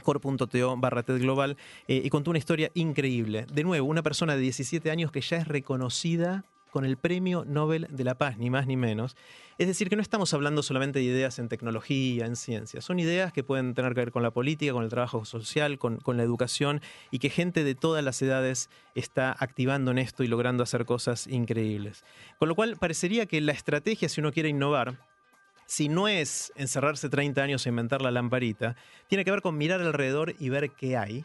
[0.07, 1.57] core.to barra TED Global
[1.89, 3.45] eh, y contó una historia increíble.
[3.53, 7.89] De nuevo, una persona de 17 años que ya es reconocida con el Premio Nobel
[7.91, 9.17] de la Paz, ni más ni menos.
[9.59, 12.83] Es decir, que no estamos hablando solamente de ideas en tecnología, en ciencia.
[12.83, 15.97] Son ideas que pueden tener que ver con la política, con el trabajo social, con,
[15.97, 20.29] con la educación y que gente de todas las edades está activando en esto y
[20.29, 22.05] logrando hacer cosas increíbles.
[22.39, 24.99] Con lo cual, parecería que la estrategia, si uno quiere innovar,
[25.67, 28.77] si no es encerrarse 30 años e inventar la lamparita,
[29.09, 31.25] tiene que ver con mirar alrededor y ver qué hay,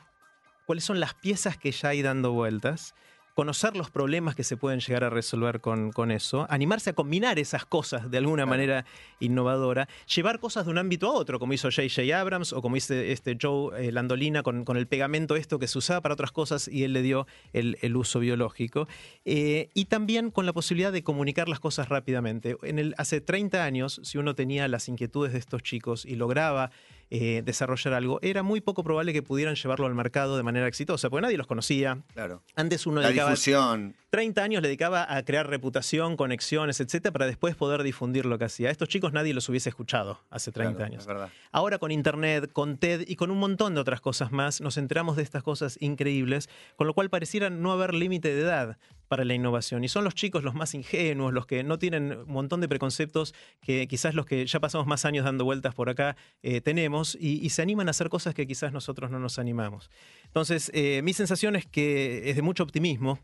[0.66, 2.96] cuáles son las piezas que ya hay dando vueltas,
[3.42, 7.40] conocer los problemas que se pueden llegar a resolver con, con eso, animarse a combinar
[7.40, 8.86] esas cosas de alguna manera
[9.20, 12.04] innovadora, llevar cosas de un ámbito a otro, como hizo J.J.
[12.20, 15.80] Abrams o como hizo este Joe eh, Landolina con, con, el pegamento esto que se
[15.80, 18.88] usaba para otras cosas y él le dio el, el uso biológico.
[19.26, 22.58] Eh, y también con la posibilidad de comunicar las cosas rápidamente.
[22.62, 26.70] En el, hace 30 años, si uno tenía las inquietudes de estos chicos y lograba
[27.12, 31.10] eh, desarrollar algo, era muy poco probable que pudieran llevarlo al mercado de manera exitosa,
[31.10, 32.02] porque nadie los conocía.
[32.14, 32.42] Claro.
[32.56, 33.96] Antes uno La dedicaba difusión.
[34.12, 38.44] 30 años le dedicaba a crear reputación, conexiones, etcétera, para después poder difundir lo que
[38.44, 38.68] hacía.
[38.68, 41.08] A estos chicos nadie los hubiese escuchado hace 30 Claro, años.
[41.08, 41.32] es.
[41.54, 45.16] Ahora con Internet, con TED y con un montón de otras cosas más, nos enteramos
[45.16, 49.34] de estas cosas increíbles, con lo cual pareciera no haber límite de edad para la
[49.34, 49.86] innovación.
[49.86, 53.34] Y son los chicos los más ingenuos, los que no tienen un montón de preconceptos
[53.62, 57.40] que quizás los que ya pasamos más años dando vueltas por acá eh, tenemos y,
[57.46, 59.90] y se animan a hacer cosas que quizás nosotros no nos animamos.
[60.26, 63.20] Entonces, eh, mi sensación es que es de mucho optimismo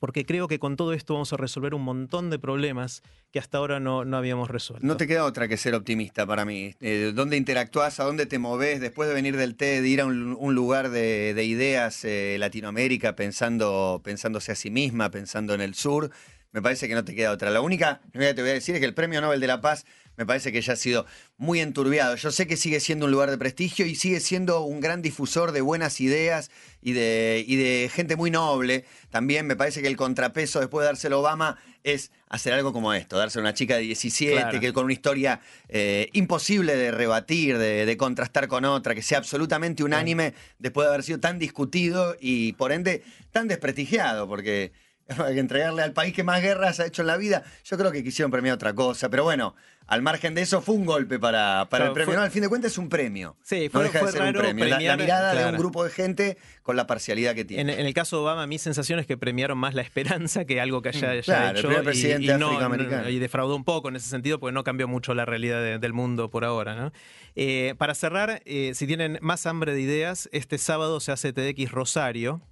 [0.00, 3.58] porque creo que con todo esto vamos a resolver un montón de problemas que hasta
[3.58, 4.84] ahora no, no habíamos resuelto.
[4.84, 6.74] No te queda otra que ser optimista para mí.
[6.80, 8.00] Eh, ¿Dónde interactúas?
[8.00, 8.80] ¿A dónde te moves?
[8.80, 14.00] Después de venir del TED, ir a un, lugar de, de ideas eh, Latinoamérica pensando,
[14.02, 16.10] pensándose a sí misma, pensando en el sur,
[16.52, 17.50] me parece que no te queda otra.
[17.50, 19.84] La única que te voy a decir es que el Premio Nobel de la Paz
[20.16, 21.06] me parece que ya ha sido
[21.38, 22.14] muy enturbiado.
[22.16, 25.52] Yo sé que sigue siendo un lugar de prestigio y sigue siendo un gran difusor
[25.52, 26.50] de buenas ideas
[26.82, 28.84] y de, y de gente muy noble.
[29.08, 32.92] También me parece que el contrapeso después de dárselo a Obama es hacer algo como
[32.92, 34.60] esto, darse a una chica de 17, Claro.
[34.60, 39.16] que con una historia eh, imposible de rebatir, de, de contrastar con otra, que sea
[39.18, 44.72] absolutamente unánime después de haber sido tan discutido y por ende tan desprestigiado, porque
[45.24, 47.42] hay que entregarle al país que más guerras ha hecho en la vida.
[47.64, 49.54] Yo creo que quisieron premiar otra cosa, pero bueno,
[49.86, 52.06] al margen de eso fue un golpe para, para Claro, el premio.
[52.06, 53.36] fue- No, al fin de cuentas es un premio.
[53.42, 54.64] Sí, no fue- deja fue de ser un raro premio.
[54.66, 57.72] La- mirada de un grupo de gente con la parcialidad que tiene.
[57.72, 60.60] En, en el caso de Obama, mi sensación es que premiaron más la esperanza que
[60.60, 61.66] algo que haya, haya Mm, el hecho.
[61.68, 63.08] primer presidente no- afroamericano.
[63.08, 65.92] y defraudó un poco en ese sentido, porque no cambió mucho la realidad de- del
[65.92, 66.76] mundo por ahora.
[66.76, 66.92] ¿no?
[67.34, 71.70] Eh, para cerrar, eh, si tienen más hambre de ideas, este sábado se hace TDX
[71.72, 72.42] Rosario.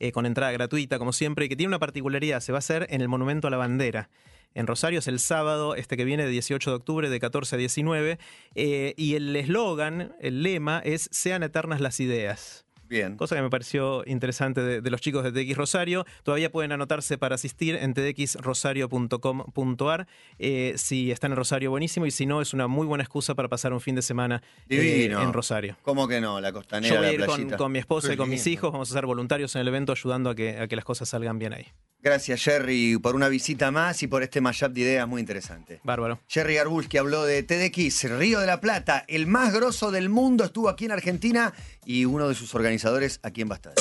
[0.00, 2.86] Eh, con entrada gratuita, como siempre, y que tiene una particularidad, se va a hacer
[2.90, 4.10] en el Monumento a la Bandera.
[4.54, 7.58] En Rosario es el sábado, este que viene, de 18 de octubre, de 14 a
[7.58, 8.18] 19,
[8.54, 12.63] eh, y el eslogan, el lema es Sean eternas las ideas.
[12.88, 13.16] Bien.
[13.16, 16.04] Cosa que me pareció interesante de, de los chicos de TX Rosario.
[16.22, 20.06] Todavía pueden anotarse para asistir en tdxrosario.com.ar.
[20.38, 22.06] Eh, si están en Rosario, buenísimo.
[22.06, 25.08] Y si no, es una muy buena excusa para pasar un fin de semana eh,
[25.10, 25.76] en Rosario.
[25.82, 26.40] ¿Cómo que no?
[26.40, 27.24] La Yo costanera, voy a la ir
[27.56, 28.72] con, mi esposa Qué y con mis hijos.
[28.72, 31.38] Vamos a ser voluntarios en el evento ayudando a que, a que las cosas salgan
[31.38, 31.66] bien ahí.
[32.04, 35.80] Gracias, Jerry, por una visita más y por este mashup de ideas muy interesante.
[35.84, 36.20] Bárbaro.
[36.28, 40.68] Jerry Garbulski habló de TDX, Río de la Plata, el más grosso del mundo, estuvo
[40.68, 41.54] aquí en Argentina
[41.86, 43.76] y uno de sus organizadores aquí en Bastada.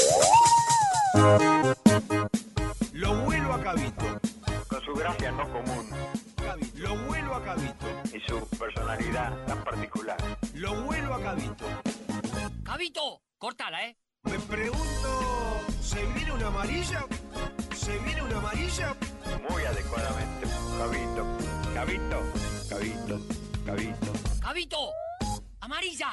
[2.94, 4.22] Lo vuelo a Cabito.
[4.70, 5.86] Con su gracia no común.
[6.76, 7.86] Lo vuelo a Cabito.
[8.14, 10.16] y su personalidad tan particular.
[10.54, 11.66] Lo vuelo a Cabito.
[12.64, 13.98] Cabito, cortala, ¿eh?
[14.24, 17.06] Me pregunto, ¿se viene una amarilla?
[17.84, 18.96] ¿Se viene una amarilla?
[19.50, 20.48] Muy adecuadamente.
[20.78, 21.26] Cabito.
[21.74, 22.22] Cabito.
[22.70, 23.20] Cabito.
[23.66, 24.14] Cabito.
[24.40, 24.92] Cabito,
[25.60, 26.08] amarilla.